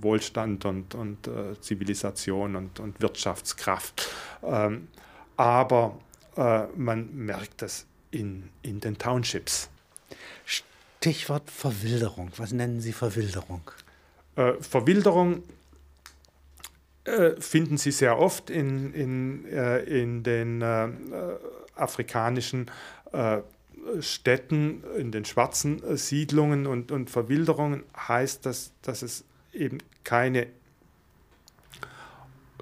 Wohlstand 0.00 0.64
und, 0.64 0.94
und 0.94 1.28
Zivilisation 1.60 2.56
und, 2.56 2.78
und 2.80 3.00
Wirtschaftskraft. 3.00 4.08
Ähm, 4.42 4.88
aber 5.36 5.98
man 6.76 7.14
merkt 7.14 7.62
das 7.62 7.86
in, 8.10 8.50
in 8.62 8.80
den 8.80 8.98
Townships. 8.98 9.70
Stichwort 10.44 11.50
Verwilderung. 11.50 12.30
Was 12.36 12.52
nennen 12.52 12.80
Sie 12.80 12.92
Verwilderung? 12.92 13.62
Äh, 14.36 14.54
Verwilderung 14.60 15.38
äh, 15.38 15.42
finden 17.38 17.78
Sie 17.78 17.90
sehr 17.90 18.18
oft 18.18 18.50
in, 18.50 18.92
in, 18.94 19.44
äh, 19.46 19.80
in 19.80 20.22
den 20.22 20.62
äh, 20.62 20.88
afrikanischen 21.74 22.70
äh, 23.12 23.38
Städten, 24.00 24.84
in 24.96 25.10
den 25.10 25.24
schwarzen 25.24 25.82
äh, 25.82 25.96
Siedlungen 25.96 26.66
und, 26.66 26.92
und 26.92 27.10
Verwilderung 27.10 27.82
heißt, 27.96 28.46
dass, 28.46 28.72
dass 28.82 29.02
es 29.02 29.24
eben 29.52 29.78
keine 30.04 30.46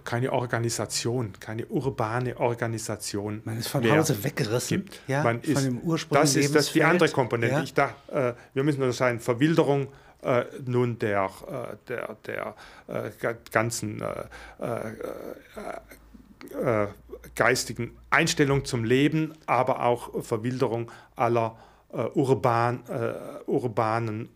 keine 0.02 0.32
Organisation, 0.32 1.34
keine 1.38 1.66
urbane 1.66 2.40
Organisation. 2.40 3.42
Man 3.44 3.58
ist 3.58 3.68
von 3.68 3.88
Hause 3.88 4.24
weggerissen. 4.24 4.78
Gibt. 4.78 5.00
Ja, 5.06 5.22
Man 5.22 5.40
ist, 5.42 5.64
dem 5.64 5.78
Ursprung 5.80 6.18
das 6.18 6.36
ist 6.36 6.54
das 6.54 6.72
die 6.72 6.82
andere 6.82 7.10
Komponente. 7.10 7.56
Ja. 7.56 7.62
Ich 7.62 7.74
dachte, 7.74 8.12
äh, 8.12 8.34
wir 8.54 8.64
müssen 8.64 8.82
unterscheiden 8.82 9.20
Verwilderung 9.20 9.88
äh, 10.22 10.44
nun 10.64 10.98
der, 10.98 11.30
äh, 11.46 11.76
der, 11.88 12.16
der 12.26 12.54
äh, 12.88 13.10
ganzen 13.50 14.02
äh, 14.02 14.24
äh, 16.62 16.86
geistigen 17.34 17.96
Einstellung 18.10 18.64
zum 18.64 18.84
Leben, 18.84 19.34
aber 19.46 19.84
auch 19.84 20.22
Verwilderung 20.24 20.90
aller 21.16 21.56
urban, 22.14 22.82
urbanen 23.46 24.28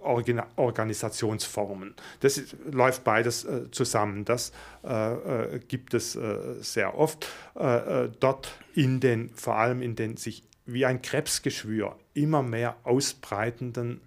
Organ 0.00 0.42
Organisationsformen. 0.56 1.94
Das 2.20 2.38
ist, 2.38 2.56
läuft 2.70 3.04
beides 3.04 3.44
äh, 3.44 3.70
zusammen. 3.70 4.24
Das 4.24 4.52
äh, 4.82 5.60
gibt 5.68 5.94
es 5.94 6.16
äh, 6.16 6.38
sehr 6.60 6.98
oft. 6.98 7.28
dort 7.54 8.52
in 8.74 9.00
den, 9.00 9.30
vor 9.34 9.56
allem 9.56 9.82
in 9.82 9.96
den 9.96 10.16
sich 10.16 10.44
wie 10.66 10.86
ein 10.86 11.02
Krebsgeschwür 11.02 11.96
immer 12.14 12.42
mehr 12.42 12.76
ausbreitenden 12.84 14.00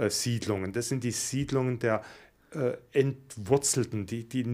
Squatter-Siedlungen. 0.00 0.72
Das 0.72 0.88
sind 0.88 1.04
die 1.04 1.10
Siedlungen 1.10 1.78
der 1.78 2.02
äh, 2.52 2.72
Entwurzelten, 2.92 4.06
die, 4.06 4.28
die 4.28 4.44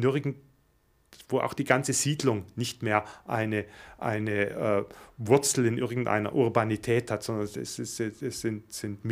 wo 1.28 1.40
auch 1.40 1.54
die 1.54 1.64
ganze 1.64 1.92
Siedlung 1.92 2.44
nicht 2.56 2.82
mehr 2.82 3.04
eine, 3.26 3.64
eine 3.98 4.50
äh, 4.50 4.84
Wurzel 5.16 5.66
in 5.66 5.78
irgendeiner 5.78 6.34
Urbanität 6.34 7.10
hat, 7.10 7.22
sondern 7.22 7.46
es, 7.46 7.56
ist, 7.56 8.00
es 8.00 8.40
sind, 8.40 8.72
sind 8.72 9.04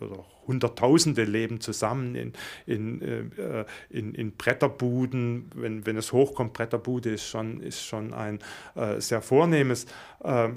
oder 0.00 0.24
Hunderttausende 0.46 1.24
leben 1.24 1.60
zusammen 1.60 2.14
in, 2.16 2.32
in, 2.66 3.00
äh, 3.02 3.64
in, 3.90 4.14
in, 4.14 4.32
Bretterbuden. 4.32 5.50
Wenn, 5.54 5.86
wenn 5.86 5.96
es 5.96 6.12
hochkommt, 6.12 6.52
Bretterbude 6.52 7.10
ist 7.10 7.28
schon, 7.28 7.60
ist 7.60 7.84
schon 7.84 8.12
ein 8.12 8.40
äh, 8.74 9.00
sehr 9.00 9.22
vornehmes 9.22 9.86
äh, 10.24 10.46
äh, 10.46 10.50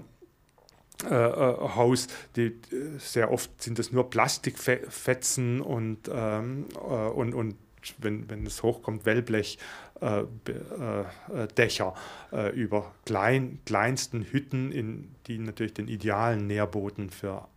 Haus. 1.10 2.08
Die, 2.36 2.60
sehr 2.98 3.32
oft 3.32 3.62
sind 3.62 3.80
es 3.80 3.92
nur 3.92 4.10
Plastikfetzen 4.10 5.62
und, 5.62 6.10
ähm, 6.12 6.66
äh, 6.76 6.80
und, 6.80 7.34
und 7.34 7.56
wenn, 8.00 8.30
wenn 8.30 8.46
es 8.46 8.64
hochkommt, 8.64 9.06
Wellblechdächer 9.06 11.94
äh, 12.32 12.38
äh, 12.38 12.48
äh, 12.48 12.56
über 12.56 12.94
klein, 13.06 13.60
kleinsten 13.66 14.24
Hütten, 14.24 14.72
in, 14.72 15.16
die 15.28 15.38
natürlich 15.38 15.74
den 15.74 15.88
idealen 15.88 16.48
Nährboden 16.48 17.10
für 17.10 17.48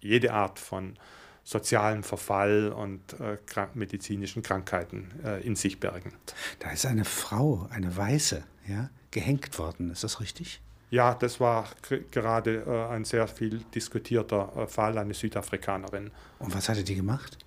jede 0.00 0.32
Art 0.32 0.58
von 0.58 0.98
sozialem 1.44 2.02
Verfall 2.02 2.72
und 2.72 3.18
äh, 3.20 3.38
krank 3.46 3.74
medizinischen 3.74 4.42
Krankheiten 4.42 5.10
äh, 5.24 5.42
in 5.46 5.56
sich 5.56 5.80
bergen. 5.80 6.12
Da 6.58 6.70
ist 6.70 6.84
eine 6.84 7.06
Frau, 7.06 7.66
eine 7.70 7.96
Weiße, 7.96 8.44
ja, 8.66 8.90
gehängt 9.10 9.58
worden, 9.58 9.90
ist 9.90 10.04
das 10.04 10.20
richtig? 10.20 10.60
Ja, 10.90 11.14
das 11.14 11.38
war 11.40 11.66
gerade 12.10 12.64
äh, 12.66 12.92
ein 12.92 13.04
sehr 13.04 13.28
viel 13.28 13.64
diskutierter 13.74 14.66
Fall, 14.68 14.96
eine 14.98 15.14
Südafrikanerin. 15.14 16.10
Und 16.38 16.54
was 16.54 16.68
hatte 16.68 16.84
die 16.84 16.94
gemacht? 16.94 17.38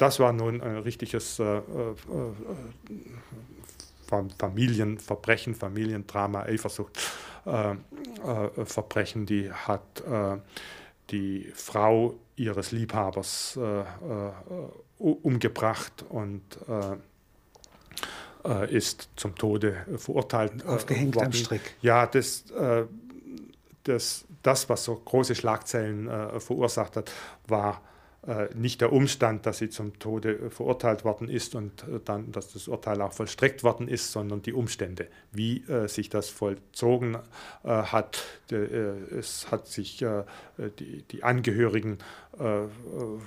das 0.00 0.18
war 0.18 0.32
nun 0.32 0.62
ein 0.62 0.78
richtiges 0.78 1.38
äh, 1.38 1.58
äh, 1.58 1.62
Familienverbrechen, 4.38 5.54
Familiendrama, 5.54 6.42
Eifersucht, 6.44 6.98
äh, 7.44 7.72
äh, 7.72 8.64
Verbrechen. 8.64 9.26
Die 9.26 9.52
hat 9.52 10.00
äh, 10.00 10.38
die 11.10 11.52
Frau 11.54 12.14
ihres 12.36 12.72
Liebhabers 12.72 13.58
äh, 13.58 13.84
umgebracht 14.98 16.04
und 16.08 16.42
ist 18.70 19.10
zum 19.16 19.34
Tode 19.34 19.84
verurteilt 19.96 20.64
Aufgehängt 20.66 21.14
worden. 21.14 21.26
am 21.26 21.32
Strick. 21.32 21.74
Ja, 21.82 22.06
das, 22.06 22.44
das, 23.84 24.24
das, 24.42 24.68
was 24.68 24.84
so 24.84 24.96
große 24.96 25.34
Schlagzeilen 25.34 26.08
verursacht 26.40 26.96
hat, 26.96 27.12
war 27.46 27.82
äh, 28.26 28.48
nicht 28.54 28.82
der 28.82 28.92
Umstand, 28.92 29.46
dass 29.46 29.58
sie 29.58 29.70
zum 29.70 29.98
Tode 29.98 30.34
äh, 30.34 30.50
verurteilt 30.50 31.04
worden 31.04 31.30
ist 31.30 31.54
und 31.54 31.84
äh, 31.84 32.00
dann, 32.04 32.32
dass 32.32 32.52
das 32.52 32.68
Urteil 32.68 33.00
auch 33.00 33.14
vollstreckt 33.14 33.64
worden 33.64 33.88
ist, 33.88 34.12
sondern 34.12 34.42
die 34.42 34.52
Umstände, 34.52 35.06
wie 35.32 35.64
äh, 35.64 35.88
sich 35.88 36.10
das 36.10 36.28
vollzogen 36.28 37.16
äh, 37.64 37.68
hat. 37.68 38.22
De, 38.50 38.58
es 39.16 39.50
hat 39.50 39.68
sich 39.68 40.04
die, 40.78 41.02
die 41.02 41.22
Angehörigen 41.22 41.98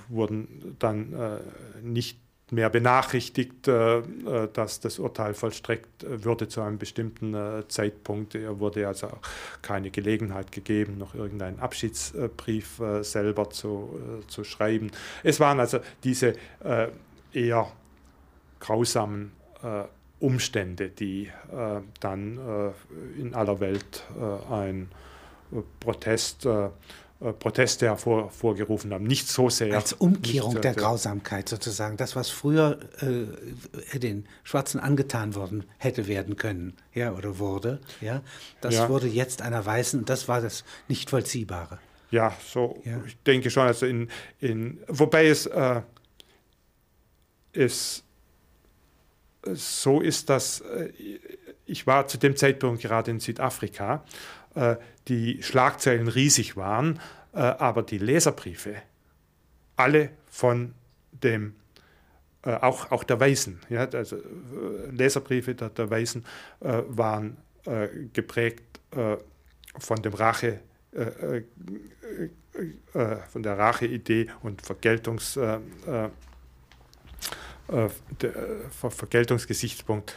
wurden 0.08 0.76
dann 0.78 1.40
nicht 1.82 2.18
mehr 2.50 2.70
benachrichtigt, 2.70 3.68
äh, 3.68 3.98
äh, 3.98 4.48
dass 4.52 4.80
das 4.80 4.98
Urteil 4.98 5.34
vollstreckt 5.34 6.04
würde 6.08 6.48
zu 6.48 6.60
einem 6.60 6.78
bestimmten 6.78 7.34
äh, 7.34 7.66
Zeitpunkt. 7.68 8.34
Er 8.34 8.60
wurde 8.60 8.86
also 8.86 9.08
keine 9.62 9.90
Gelegenheit 9.90 10.52
gegeben, 10.52 10.98
noch 10.98 11.14
irgendeinen 11.14 11.58
Abschiedsbrief 11.58 12.80
selber 13.00 13.50
zu, 13.50 13.98
zu 14.28 14.44
schreiben. 14.44 14.90
Es 15.22 15.40
waren 15.40 15.60
also 15.60 15.80
diese 16.02 16.34
eher 17.32 17.72
grausamen 18.60 19.32
Umstände, 20.20 20.90
die 20.90 21.30
dann 22.00 22.74
in 23.18 23.34
aller 23.34 23.60
Welt 23.60 24.04
ein 24.50 24.90
Protest 25.80 26.46
äh, 27.20 27.32
Proteste 27.32 27.86
hervorgerufen 27.86 28.92
haben. 28.92 29.04
Nicht 29.04 29.28
so 29.28 29.48
sehr. 29.48 29.74
Als 29.74 29.92
Umkehrung 29.92 30.60
der 30.60 30.74
Grausamkeit 30.74 31.48
sozusagen. 31.48 31.96
Das, 31.96 32.16
was 32.16 32.30
früher 32.30 32.78
äh, 33.00 33.98
den 33.98 34.26
Schwarzen 34.42 34.80
angetan 34.80 35.34
worden 35.34 35.64
hätte 35.78 36.08
werden 36.08 36.36
können, 36.36 36.74
ja, 36.92 37.12
oder 37.12 37.38
wurde, 37.38 37.80
ja, 38.00 38.22
das 38.60 38.74
ja. 38.74 38.88
wurde 38.88 39.06
jetzt 39.06 39.42
einer 39.42 39.64
Weißen 39.64 40.00
und 40.00 40.08
das 40.08 40.28
war 40.28 40.40
das 40.40 40.64
nicht 40.88 41.10
vollziehbare. 41.10 41.78
Ja, 42.10 42.36
so, 42.44 42.80
ja. 42.84 43.00
ich 43.06 43.16
denke 43.22 43.50
schon, 43.50 43.66
also 43.66 43.86
in, 43.86 44.08
in 44.40 44.80
wobei 44.88 45.26
es, 45.26 45.46
äh, 45.46 45.82
es 47.52 48.04
so 49.52 50.00
ist, 50.00 50.30
dass 50.30 50.60
äh, 50.60 50.90
ich 51.66 51.86
war 51.86 52.06
zu 52.06 52.18
dem 52.18 52.36
Zeitpunkt 52.36 52.82
gerade 52.82 53.10
in 53.10 53.20
Südafrika 53.20 54.04
äh, 54.54 54.76
die 55.08 55.42
Schlagzeilen 55.42 56.08
riesig 56.08 56.56
waren, 56.56 57.00
äh, 57.32 57.38
aber 57.38 57.82
die 57.82 57.98
Leserbriefe, 57.98 58.76
alle 59.76 60.10
von 60.26 60.74
dem, 61.12 61.54
äh, 62.42 62.54
auch, 62.54 62.90
auch 62.90 63.04
der 63.04 63.20
Weißen, 63.20 63.60
ja, 63.68 63.86
also 63.88 64.16
Leserbriefe 64.90 65.54
der, 65.54 65.70
der 65.70 65.90
Weißen 65.90 66.24
waren 66.60 67.36
geprägt 68.12 68.80
von 69.78 70.02
dem 70.02 70.14
Rache 70.14 70.60
von 73.28 73.42
der 73.42 73.58
Racheidee 73.58 74.28
und 74.42 74.62
Vergeltungs, 74.62 75.36
äh, 75.36 75.58
äh, 77.68 77.88
Vergeltungsgesichtspunkt. 78.70 80.14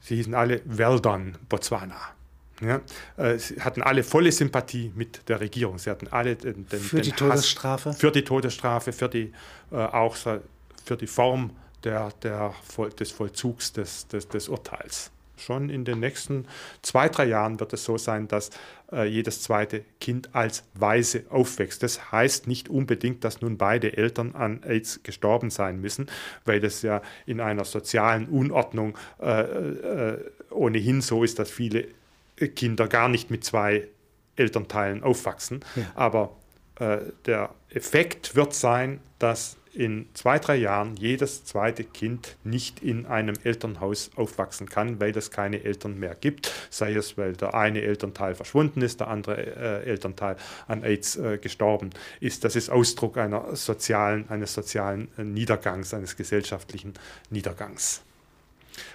Sie 0.00 0.16
hießen 0.16 0.34
alle 0.34 0.60
Well 0.66 1.00
done, 1.00 1.32
Botswana. 1.48 2.14
Ja, 2.60 2.80
äh, 3.16 3.38
sie 3.38 3.60
hatten 3.60 3.82
alle 3.82 4.02
volle 4.02 4.30
Sympathie 4.30 4.92
mit 4.94 5.28
der 5.28 5.40
Regierung. 5.40 5.78
Sie 5.78 5.90
hatten 5.90 6.08
alle 6.08 6.36
den, 6.36 6.68
den, 6.68 6.80
für 6.80 6.96
den 6.96 7.04
die 7.04 7.10
Hass, 7.12 7.18
Todesstrafe, 7.18 7.92
für 7.92 8.12
die 8.12 8.22
Todesstrafe, 8.22 8.92
für 8.92 9.08
die 9.08 9.32
äh, 9.72 9.76
auch 9.76 10.16
für 10.16 10.96
die 10.96 11.06
Form 11.06 11.50
der, 11.82 12.12
der, 12.22 12.54
des 12.98 13.10
Vollzugs 13.10 13.72
des, 13.72 14.08
des, 14.08 14.28
des, 14.28 14.48
Urteils. 14.48 15.10
Schon 15.36 15.68
in 15.68 15.84
den 15.84 16.00
nächsten 16.00 16.46
zwei, 16.82 17.08
drei 17.08 17.26
Jahren 17.26 17.58
wird 17.58 17.72
es 17.72 17.84
so 17.84 17.98
sein, 17.98 18.28
dass 18.28 18.50
äh, 18.92 19.04
jedes 19.04 19.42
zweite 19.42 19.84
Kind 20.00 20.34
als 20.34 20.62
Waise 20.74 21.24
aufwächst. 21.28 21.82
Das 21.82 22.12
heißt 22.12 22.46
nicht 22.46 22.68
unbedingt, 22.68 23.24
dass 23.24 23.40
nun 23.40 23.58
beide 23.58 23.96
Eltern 23.96 24.34
an 24.34 24.62
AIDS 24.62 25.02
gestorben 25.02 25.50
sein 25.50 25.80
müssen, 25.80 26.06
weil 26.44 26.64
es 26.64 26.82
ja 26.82 27.02
in 27.26 27.40
einer 27.40 27.64
sozialen 27.64 28.28
Unordnung 28.28 28.96
äh, 29.20 29.40
äh, 29.40 30.18
ohnehin 30.50 31.00
so 31.00 31.24
ist, 31.24 31.40
dass 31.40 31.50
viele 31.50 31.88
Kinder 32.36 32.88
gar 32.88 33.08
nicht 33.08 33.30
mit 33.30 33.44
zwei 33.44 33.88
Elternteilen 34.36 35.02
aufwachsen. 35.02 35.60
Ja. 35.76 35.82
Aber 35.94 36.36
äh, 36.78 36.98
der 37.26 37.54
Effekt 37.70 38.34
wird 38.34 38.54
sein, 38.54 39.00
dass 39.18 39.56
in 39.74 40.06
zwei, 40.14 40.38
drei 40.38 40.56
Jahren 40.56 40.96
jedes 40.96 41.44
zweite 41.44 41.84
Kind 41.84 42.36
nicht 42.44 42.82
in 42.82 43.06
einem 43.06 43.34
Elternhaus 43.42 44.10
aufwachsen 44.14 44.68
kann, 44.68 45.00
weil 45.00 45.16
es 45.16 45.30
keine 45.30 45.64
Eltern 45.64 45.98
mehr 45.98 46.14
gibt. 46.14 46.52
Sei 46.70 46.94
es, 46.94 47.18
weil 47.18 47.34
der 47.34 47.54
eine 47.54 47.82
Elternteil 47.82 48.34
verschwunden 48.34 48.82
ist, 48.82 49.00
der 49.00 49.08
andere 49.08 49.36
äh, 49.36 49.84
Elternteil 49.88 50.36
an 50.68 50.84
AIDS 50.84 51.16
äh, 51.16 51.38
gestorben 51.38 51.90
ist. 52.20 52.44
Das 52.44 52.56
ist 52.56 52.70
Ausdruck 52.70 53.18
einer 53.18 53.56
sozialen, 53.56 54.28
eines 54.28 54.54
sozialen 54.54 55.08
äh, 55.18 55.24
Niedergangs, 55.24 55.92
eines 55.92 56.16
gesellschaftlichen 56.16 56.94
Niedergangs. 57.30 58.02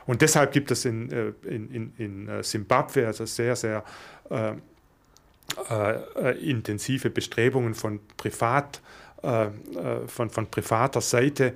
Und 0.06 0.22
deshalb 0.22 0.52
gibt 0.52 0.72
es 0.72 0.86
in, 0.86 1.12
äh, 1.12 1.34
in, 1.48 1.94
in 1.98 2.44
Simbabwe 2.44 3.02
äh, 3.02 3.06
also 3.06 3.26
sehr, 3.26 3.56
sehr 3.56 3.84
äh, 4.30 4.54
äh, 6.16 6.50
intensive 6.50 7.10
Bestrebungen 7.10 7.74
von 7.74 8.00
Privat, 8.18 8.82
äh, 9.24 9.48
von, 10.08 10.30
von 10.30 10.48
privater 10.48 11.02
Seite 11.02 11.54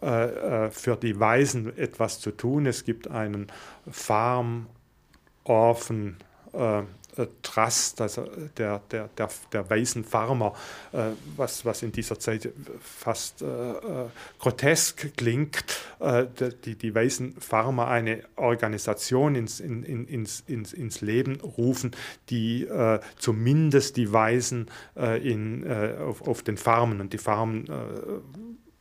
äh, 0.00 0.70
für 0.70 0.96
die 0.96 1.18
Waisen 1.18 1.76
etwas 1.76 2.20
zu 2.20 2.32
tun. 2.32 2.66
Es 2.66 2.84
gibt 2.84 3.08
einen 3.08 3.46
Farm 3.90 4.66
Orphan 5.44 6.16
äh, 6.52 6.82
Trust, 7.42 8.00
also 8.00 8.28
der, 8.56 8.80
der, 8.90 9.08
der, 9.16 9.28
der 9.52 9.70
weißen 9.70 10.04
Farmer, 10.04 10.54
äh, 10.92 11.10
was, 11.36 11.64
was 11.64 11.82
in 11.82 11.92
dieser 11.92 12.18
Zeit 12.18 12.52
fast 12.80 13.42
äh, 13.42 13.46
äh 13.46 14.08
grotesk 14.38 15.16
klingt, 15.16 15.64
äh, 16.00 16.26
die, 16.64 16.76
die 16.76 16.94
weißen 16.94 17.40
Farmer 17.40 17.88
eine 17.88 18.22
Organisation 18.36 19.34
ins, 19.34 19.60
in, 19.60 19.82
in, 19.82 20.06
ins, 20.06 20.44
ins, 20.46 20.72
ins 20.72 21.00
Leben 21.00 21.40
rufen, 21.40 21.92
die 22.30 22.64
äh, 22.64 23.00
zumindest 23.16 23.96
die 23.96 24.12
Weißen 24.12 24.70
in, 25.22 25.66
auf, 25.98 26.26
auf 26.26 26.42
den 26.42 26.56
Farmen. 26.56 27.00
Und 27.00 27.12
die 27.12 27.18
Farmen 27.18 27.66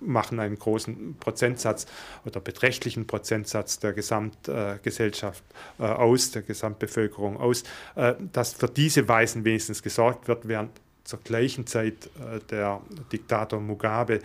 machen 0.06 0.39
einen 0.39 0.58
großen 0.58 1.16
Prozentsatz 1.20 1.86
oder 2.26 2.39
beträchtlichen 2.39 3.08
Prozentsatz 3.08 3.80
der 3.80 3.93
Gesamtgesellschaft 3.93 5.43
äh, 5.80 5.84
aus, 5.84 6.32
der 6.32 6.41
Gesamtbevölkerung 6.41 7.38
aus, 7.38 7.64
äh, 7.95 8.14
dass 8.34 8.53
für 8.53 8.68
diese 8.68 9.08
Weisen 9.08 9.45
wenigstens 9.45 9.82
gesorgt 9.82 10.28
wird, 10.28 10.47
während 10.47 10.72
zur 11.03 11.20
gleichen 11.20 11.68
Zeit 11.68 12.10
äh, 12.20 12.39
der 12.49 12.82
Diktator 13.12 13.60
Mugabe 13.60 14.20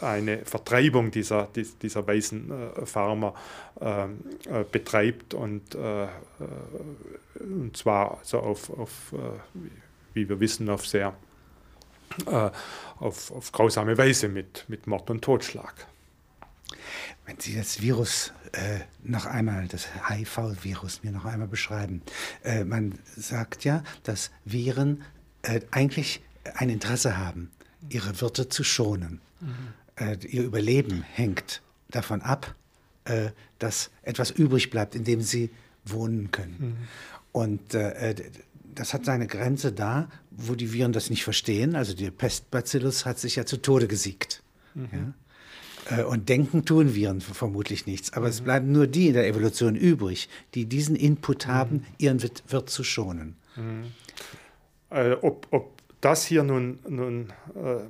eine 0.00 0.44
Vertreibung 0.44 1.10
dieser, 1.10 1.48
dieser 1.82 2.06
weißen 2.06 2.52
Farmer 2.84 3.34
betreibt 4.70 5.34
und, 5.34 5.74
und 5.74 7.76
zwar 7.76 8.20
so 8.22 8.38
auf, 8.38 8.70
auf 8.70 8.90
wie 10.12 10.28
wir 10.28 10.38
wissen, 10.38 10.68
auf 10.68 10.86
sehr 10.86 11.14
auf, 12.26 13.30
auf 13.30 13.52
grausame 13.52 13.98
Weise 13.98 14.28
mit, 14.28 14.64
mit 14.68 14.86
Mord 14.86 15.10
und 15.10 15.22
Totschlag. 15.22 15.86
Wenn 17.26 17.40
Sie 17.40 17.56
das 17.56 17.80
Virus 17.80 18.32
äh, 18.52 18.80
noch 19.02 19.26
einmal, 19.26 19.66
das 19.68 19.88
HIV-Virus 20.08 21.02
mir 21.02 21.12
noch 21.12 21.24
einmal 21.24 21.48
beschreiben. 21.48 22.02
Äh, 22.42 22.64
man 22.64 22.98
sagt 23.16 23.64
ja, 23.64 23.82
dass 24.02 24.30
Viren 24.44 25.02
äh, 25.42 25.60
eigentlich 25.70 26.22
ein 26.54 26.70
Interesse 26.70 27.16
haben, 27.16 27.50
ihre 27.88 28.20
Wirte 28.20 28.48
zu 28.48 28.64
schonen. 28.64 29.20
Mhm. 29.40 29.54
Äh, 29.96 30.16
ihr 30.26 30.44
Überleben 30.44 31.02
hängt 31.02 31.62
davon 31.88 32.22
ab, 32.22 32.54
äh, 33.04 33.30
dass 33.58 33.90
etwas 34.02 34.30
übrig 34.30 34.70
bleibt, 34.70 34.94
in 34.94 35.04
dem 35.04 35.20
sie 35.20 35.50
wohnen 35.84 36.30
können. 36.30 36.56
Mhm. 36.58 36.76
Und 37.32 37.74
äh, 37.74 38.14
das 38.74 38.94
hat 38.94 39.04
seine 39.04 39.26
Grenze 39.26 39.72
da, 39.72 40.08
wo 40.30 40.54
die 40.54 40.72
Viren 40.72 40.92
das 40.92 41.10
nicht 41.10 41.24
verstehen. 41.24 41.76
Also 41.76 41.94
der 41.94 42.10
Pestbacillus 42.10 43.06
hat 43.06 43.18
sich 43.18 43.36
ja 43.36 43.46
zu 43.46 43.58
Tode 43.58 43.88
gesiegt. 43.88 44.42
Mhm. 44.74 44.88
Ja? 44.92 45.14
Äh, 45.98 46.04
und 46.04 46.28
denken 46.28 46.64
tun 46.64 46.94
Viren 46.94 47.20
vermutlich 47.20 47.86
nichts. 47.86 48.12
Aber 48.12 48.26
mhm. 48.26 48.30
es 48.30 48.40
bleiben 48.40 48.72
nur 48.72 48.86
die 48.86 49.08
in 49.08 49.14
der 49.14 49.26
Evolution 49.26 49.76
übrig, 49.76 50.28
die 50.54 50.66
diesen 50.66 50.96
Input 50.96 51.46
haben, 51.46 51.76
mhm. 51.76 51.84
ihren 51.98 52.22
Wirt 52.22 52.70
zu 52.70 52.84
schonen. 52.84 53.36
Mhm. 53.56 53.92
Äh, 54.90 55.12
ob, 55.20 55.46
ob 55.50 55.82
das 56.00 56.26
hier 56.26 56.42
nun, 56.42 56.78
nun 56.88 57.32
äh, 57.54 57.80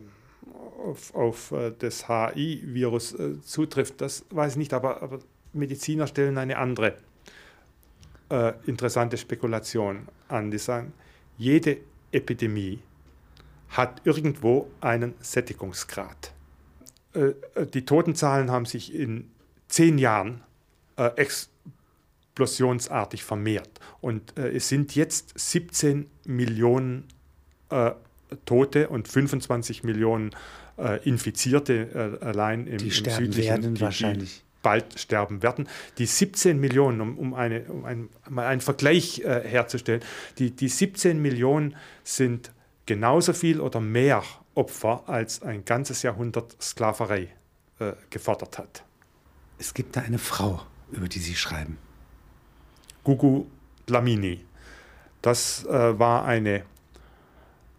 auf, 0.84 1.14
auf 1.14 1.52
äh, 1.52 1.72
das 1.78 2.08
HI-Virus 2.08 3.14
äh, 3.14 3.40
zutrifft, 3.42 4.00
das 4.00 4.24
weiß 4.30 4.52
ich 4.52 4.58
nicht, 4.58 4.72
aber, 4.72 5.02
aber 5.02 5.18
Mediziner 5.52 6.06
stellen 6.06 6.38
eine 6.38 6.58
andere 6.58 6.96
äh, 8.30 8.52
interessante 8.66 9.16
Spekulation 9.16 10.08
an. 10.28 10.50
Die 10.50 10.58
sagen, 10.58 10.92
jede 11.36 11.78
Epidemie 12.12 12.80
hat 13.70 14.00
irgendwo 14.04 14.70
einen 14.80 15.14
Sättigungsgrad. 15.20 16.32
Äh, 17.12 17.32
die 17.72 17.84
Totenzahlen 17.84 18.50
haben 18.50 18.66
sich 18.66 18.94
in 18.94 19.30
zehn 19.68 19.98
Jahren 19.98 20.42
explosionsartig 22.34 23.24
vermehrt. 23.24 23.80
Und 24.00 24.36
äh, 24.38 24.50
es 24.50 24.68
sind 24.68 24.94
jetzt 24.94 25.32
17 25.36 26.08
Millionen 26.24 27.08
äh, 27.70 27.92
Tote 28.44 28.88
und 28.88 29.08
25 29.08 29.84
Millionen 29.84 30.30
äh, 30.78 31.02
Infizierte 31.08 32.18
äh, 32.20 32.24
allein 32.24 32.66
im, 32.66 32.78
die 32.78 32.86
im 32.86 32.90
sterben 32.90 33.26
südlichen 33.26 33.48
werden 33.48 33.74
die, 33.74 33.80
wahrscheinlich. 33.80 34.43
Die 34.64 34.68
bald 34.68 34.98
sterben 34.98 35.42
werden. 35.42 35.68
Die 35.98 36.06
17 36.06 36.58
Millionen, 36.58 37.00
um, 37.00 37.18
um, 37.18 37.34
eine, 37.34 37.62
um 37.64 37.84
ein, 37.84 38.08
mal 38.28 38.46
einen 38.46 38.60
Vergleich 38.60 39.20
äh, 39.20 39.46
herzustellen, 39.46 40.02
die, 40.38 40.50
die 40.50 40.68
17 40.68 41.22
Millionen 41.22 41.76
sind 42.02 42.50
genauso 42.86 43.32
viel 43.32 43.60
oder 43.60 43.80
mehr 43.80 44.24
Opfer, 44.54 45.04
als 45.06 45.42
ein 45.42 45.64
ganzes 45.64 46.02
Jahrhundert 46.02 46.56
Sklaverei 46.60 47.28
äh, 47.78 47.92
gefordert 48.10 48.58
hat. 48.58 48.84
Es 49.58 49.74
gibt 49.74 49.96
da 49.96 50.00
eine 50.00 50.18
Frau, 50.18 50.62
über 50.90 51.08
die 51.08 51.20
Sie 51.20 51.34
schreiben. 51.34 51.78
Gugu 53.04 53.46
Dlamini. 53.86 54.44
Das 55.22 55.64
äh, 55.66 55.98
war 55.98 56.24
eine 56.24 56.64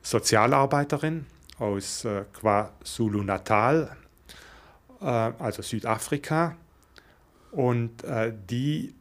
Sozialarbeiterin 0.01 1.25
aus 1.59 2.05
äh, 2.05 2.25
KwaZulu-Natal, 2.33 3.95
äh, 5.01 5.05
also 5.05 5.61
Südafrika. 5.61 6.55
Und 7.55 8.03
äh, 8.03 8.31
die 8.49 8.93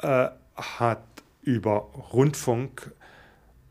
äh, 0.00 0.28
hat 0.54 1.02
über 1.42 1.88
Rundfunk 2.12 2.92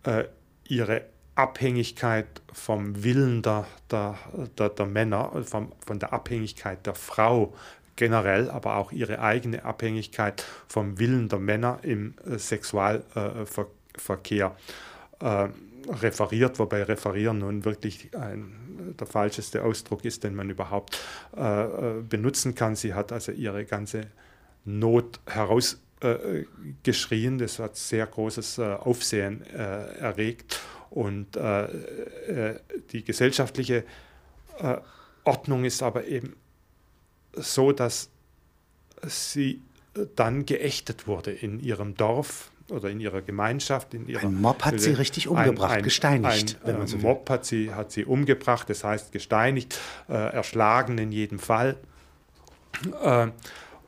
äh, 0.04 0.26
ihre 0.68 1.04
Abhängigkeit 1.36 2.42
vom 2.52 3.06
Willen 3.06 3.42
der, 3.42 3.66
der, 3.90 4.18
der, 4.58 4.68
der 4.70 4.86
Männer, 4.86 5.32
vom, 5.46 5.72
von 5.86 6.00
der 6.00 6.12
Abhängigkeit 6.12 6.86
der 6.86 6.96
Frau 6.96 7.54
generell, 7.96 8.50
aber 8.50 8.76
auch 8.76 8.92
ihre 8.92 9.22
eigene 9.22 9.64
Abhängigkeit 9.64 10.44
vom 10.68 11.00
Willen 11.00 11.30
der 11.30 11.40
Männer 11.40 11.80
im 11.84 12.16
äh, 12.26 12.38
Sexualverkehr 12.38 14.58
äh, 15.20 15.48
referiert, 15.90 16.60
wobei 16.60 16.84
referieren 16.84 17.38
nun 17.38 17.64
wirklich 17.64 18.14
ein, 18.14 18.67
der 19.00 19.08
falscheste 19.08 19.64
Ausdruck 19.64 20.06
ist, 20.06 20.24
den 20.24 20.36
man 20.36 20.50
überhaupt 20.50 21.00
äh, 21.36 21.42
äh 21.42 22.02
benutzen 22.02 22.56
kann. 22.56 22.76
Sie 22.76 22.94
hat 22.94 23.12
also 23.12 23.32
ihre 23.32 23.66
ganze 23.66 24.08
Not 24.66 25.20
herausgeschrien. 25.26 27.36
Äh, 27.36 27.38
das 27.38 27.60
hat 27.60 27.76
sehr 27.76 28.06
großes 28.06 28.58
äh, 28.58 28.74
Aufsehen 28.74 29.46
äh, 29.48 30.00
erregt. 30.00 30.60
Und 30.90 31.38
die 32.92 33.04
gesellschaftliche 33.04 33.84
Ordnung 35.26 35.66
ist 35.66 35.84
aber 35.84 36.06
eben 36.06 36.38
so, 37.34 37.74
dass 37.74 38.10
sie 39.06 39.62
dann 40.16 40.46
geächtet 40.46 41.06
wurde 41.06 41.32
in 41.32 41.60
ihrem 41.60 41.96
Dorf 41.96 42.52
oder 42.70 42.90
in 42.90 43.00
ihrer 43.00 43.22
Gemeinschaft. 43.22 43.94
In 43.94 44.08
ihrer, 44.08 44.24
ein 44.24 44.42
Mob 44.42 44.64
hat 44.64 44.80
sie 44.80 44.92
richtig 44.92 45.28
umgebracht, 45.28 45.72
ein, 45.72 45.78
ein, 45.78 45.84
gesteinigt. 45.84 46.58
Ein, 46.64 46.82
ein 46.82 46.88
so 46.88 46.98
Mob 46.98 47.30
hat 47.30 47.46
sie, 47.46 47.74
hat 47.74 47.92
sie 47.92 48.06
umgebracht, 48.06 48.70
das 48.70 48.84
heißt 48.84 49.12
gesteinigt, 49.12 49.80
äh, 50.10 50.14
erschlagen 50.14 50.98
in 50.98 51.12
jedem 51.12 51.40
Fall. 51.40 51.78
Äh, 53.02 53.28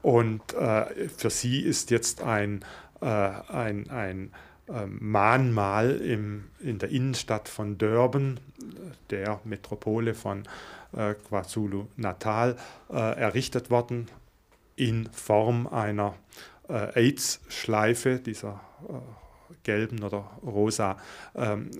und 0.02 0.54
äh, 0.54 1.10
für 1.10 1.30
sie 1.30 1.62
ist 1.62 1.92
jetzt 1.92 2.22
ein, 2.22 2.64
äh, 3.02 3.06
ein, 3.06 3.90
ein 3.90 4.32
ähm, 4.70 4.98
Mahnmal 5.02 5.98
im, 5.98 6.46
in 6.60 6.80
der 6.80 6.90
Innenstadt 6.90 7.50
von 7.50 7.78
Durban, 7.78 8.40
der 9.10 9.40
Metropole 9.44 10.14
von 10.14 10.44
äh, 10.96 11.16
KwaZulu-Natal, 11.16 12.56
äh, 12.92 13.20
errichtet 13.20 13.70
worden 13.70 14.08
in 14.76 15.10
Form 15.12 15.68
einer 15.68 16.10
äh, 16.10 16.59
AIDS-Schleife, 16.70 18.20
dieser 18.20 18.62
gelben 19.64 20.04
oder 20.04 20.30
rosa 20.44 20.98
ähm, 21.36 21.72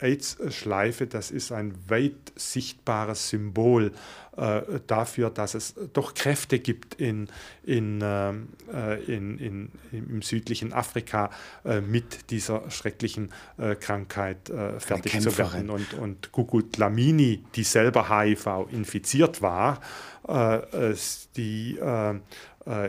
AIDS-Schleife, 0.00 1.06
das 1.06 1.30
ist 1.30 1.52
ein 1.52 1.74
weit 1.88 2.32
sichtbares 2.34 3.28
Symbol 3.28 3.92
äh, 4.36 4.80
dafür, 4.86 5.30
dass 5.30 5.54
es 5.54 5.74
doch 5.94 6.12
Kräfte 6.14 6.58
gibt 6.58 6.94
in, 6.96 7.28
in, 7.62 8.00
ähm, 8.02 8.48
äh, 8.72 9.02
in, 9.04 9.38
in, 9.38 9.72
im 9.92 10.20
südlichen 10.20 10.72
Afrika 10.72 11.30
äh, 11.64 11.80
mit 11.80 12.30
dieser 12.30 12.70
schrecklichen 12.70 13.32
äh, 13.56 13.76
Krankheit 13.76 14.50
äh, 14.50 14.78
fertig 14.78 15.20
zu 15.20 15.38
werden. 15.38 15.70
Und, 15.70 15.94
und 15.94 16.32
Gugut 16.32 16.76
Lamini, 16.76 17.44
die 17.54 17.64
selber 17.64 18.10
HIV 18.10 18.66
infiziert 18.70 19.40
war, 19.40 19.80
äh, 20.28 20.94
die 21.36 21.78
äh, 21.78 22.20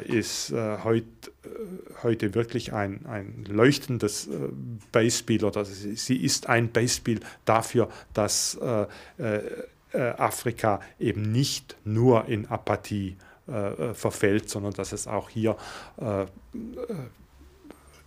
ist 0.05 0.51
äh, 0.51 0.78
heut, 0.84 1.03
äh, 1.43 1.49
heute 2.03 2.34
wirklich 2.34 2.73
ein, 2.73 3.05
ein 3.05 3.45
leuchtendes 3.47 4.28
Beispiel 4.91 5.45
oder 5.45 5.65
sie 5.65 6.17
ist 6.17 6.49
ein 6.49 6.71
Beispiel 6.71 7.19
dafür, 7.45 7.89
dass 8.13 8.57
Afrika 9.93 10.80
eben 10.99 11.32
nicht 11.32 11.78
nur 11.86 12.25
in 12.25 12.47
Apathie 12.47 13.17
verfällt, 13.45 14.49
sondern 14.49 14.73
dass 14.73 14.91
es 14.91 15.07
auch 15.07 15.30
hier 15.30 15.55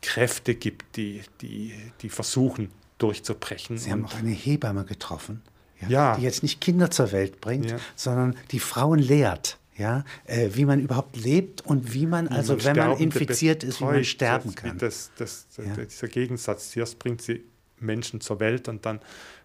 Kräfte 0.02 0.54
gibt, 0.54 0.96
die, 0.96 1.22
die, 1.40 1.74
die 2.02 2.08
versuchen 2.08 2.70
durchzubrechen. 2.98 3.78
Sie 3.78 3.90
haben 3.90 4.04
auch 4.04 4.14
eine 4.14 4.30
Hebamme 4.30 4.84
getroffen, 4.84 5.42
ja, 5.80 5.88
ja. 5.88 6.16
die 6.16 6.22
jetzt 6.22 6.42
nicht 6.42 6.60
Kinder 6.60 6.90
zur 6.90 7.12
Welt 7.12 7.40
bringt, 7.40 7.70
ja. 7.70 7.78
sondern 7.96 8.36
die 8.50 8.60
Frauen 8.60 8.98
lehrt 8.98 9.58
ja, 9.80 10.04
äh, 10.26 10.50
wie 10.52 10.66
man 10.66 10.78
überhaupt 10.78 11.16
lebt 11.16 11.64
und 11.64 11.94
wie 11.94 12.06
man, 12.06 12.28
wie 12.28 12.34
also 12.34 12.54
man 12.54 12.64
wenn 12.64 12.76
man 12.76 12.98
infiziert 12.98 13.64
ist, 13.64 13.80
wie 13.80 13.84
man 13.84 14.04
sterben 14.04 14.54
kann. 14.54 14.76
Das, 14.78 15.10
das, 15.16 15.46
das, 15.56 15.66
ja. 15.66 15.84
Dieser 15.84 16.08
Gegensatz, 16.08 16.70
zuerst 16.70 16.98
bringt 16.98 17.22
sie 17.22 17.44
Menschen 17.78 18.20
zur 18.20 18.40
Welt 18.40 18.68
und 18.68 18.84
dann 18.84 19.00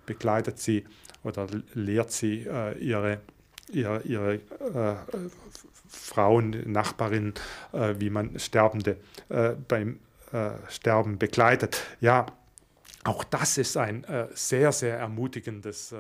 begleitet 0.05 0.59
sie 0.59 0.83
oder 1.23 1.47
lehrt 1.73 2.11
sie 2.11 2.45
äh, 2.45 2.77
ihre, 2.77 3.21
ihre, 3.71 4.01
ihre 4.01 4.33
äh, 4.35 4.95
Frauen, 5.87 6.69
Nachbarinnen, 6.69 7.33
äh, 7.71 7.95
wie 7.97 8.09
man 8.09 8.37
Sterbende 8.37 8.97
äh, 9.29 9.53
beim 9.67 9.99
äh, 10.33 10.51
Sterben 10.67 11.17
begleitet. 11.17 11.81
Ja, 12.01 12.25
auch 13.05 13.23
das 13.23 13.57
ist 13.57 13.77
ein 13.77 14.03
sehr, 14.33 14.71
sehr 14.71 14.97
ermutigendes 14.97 15.93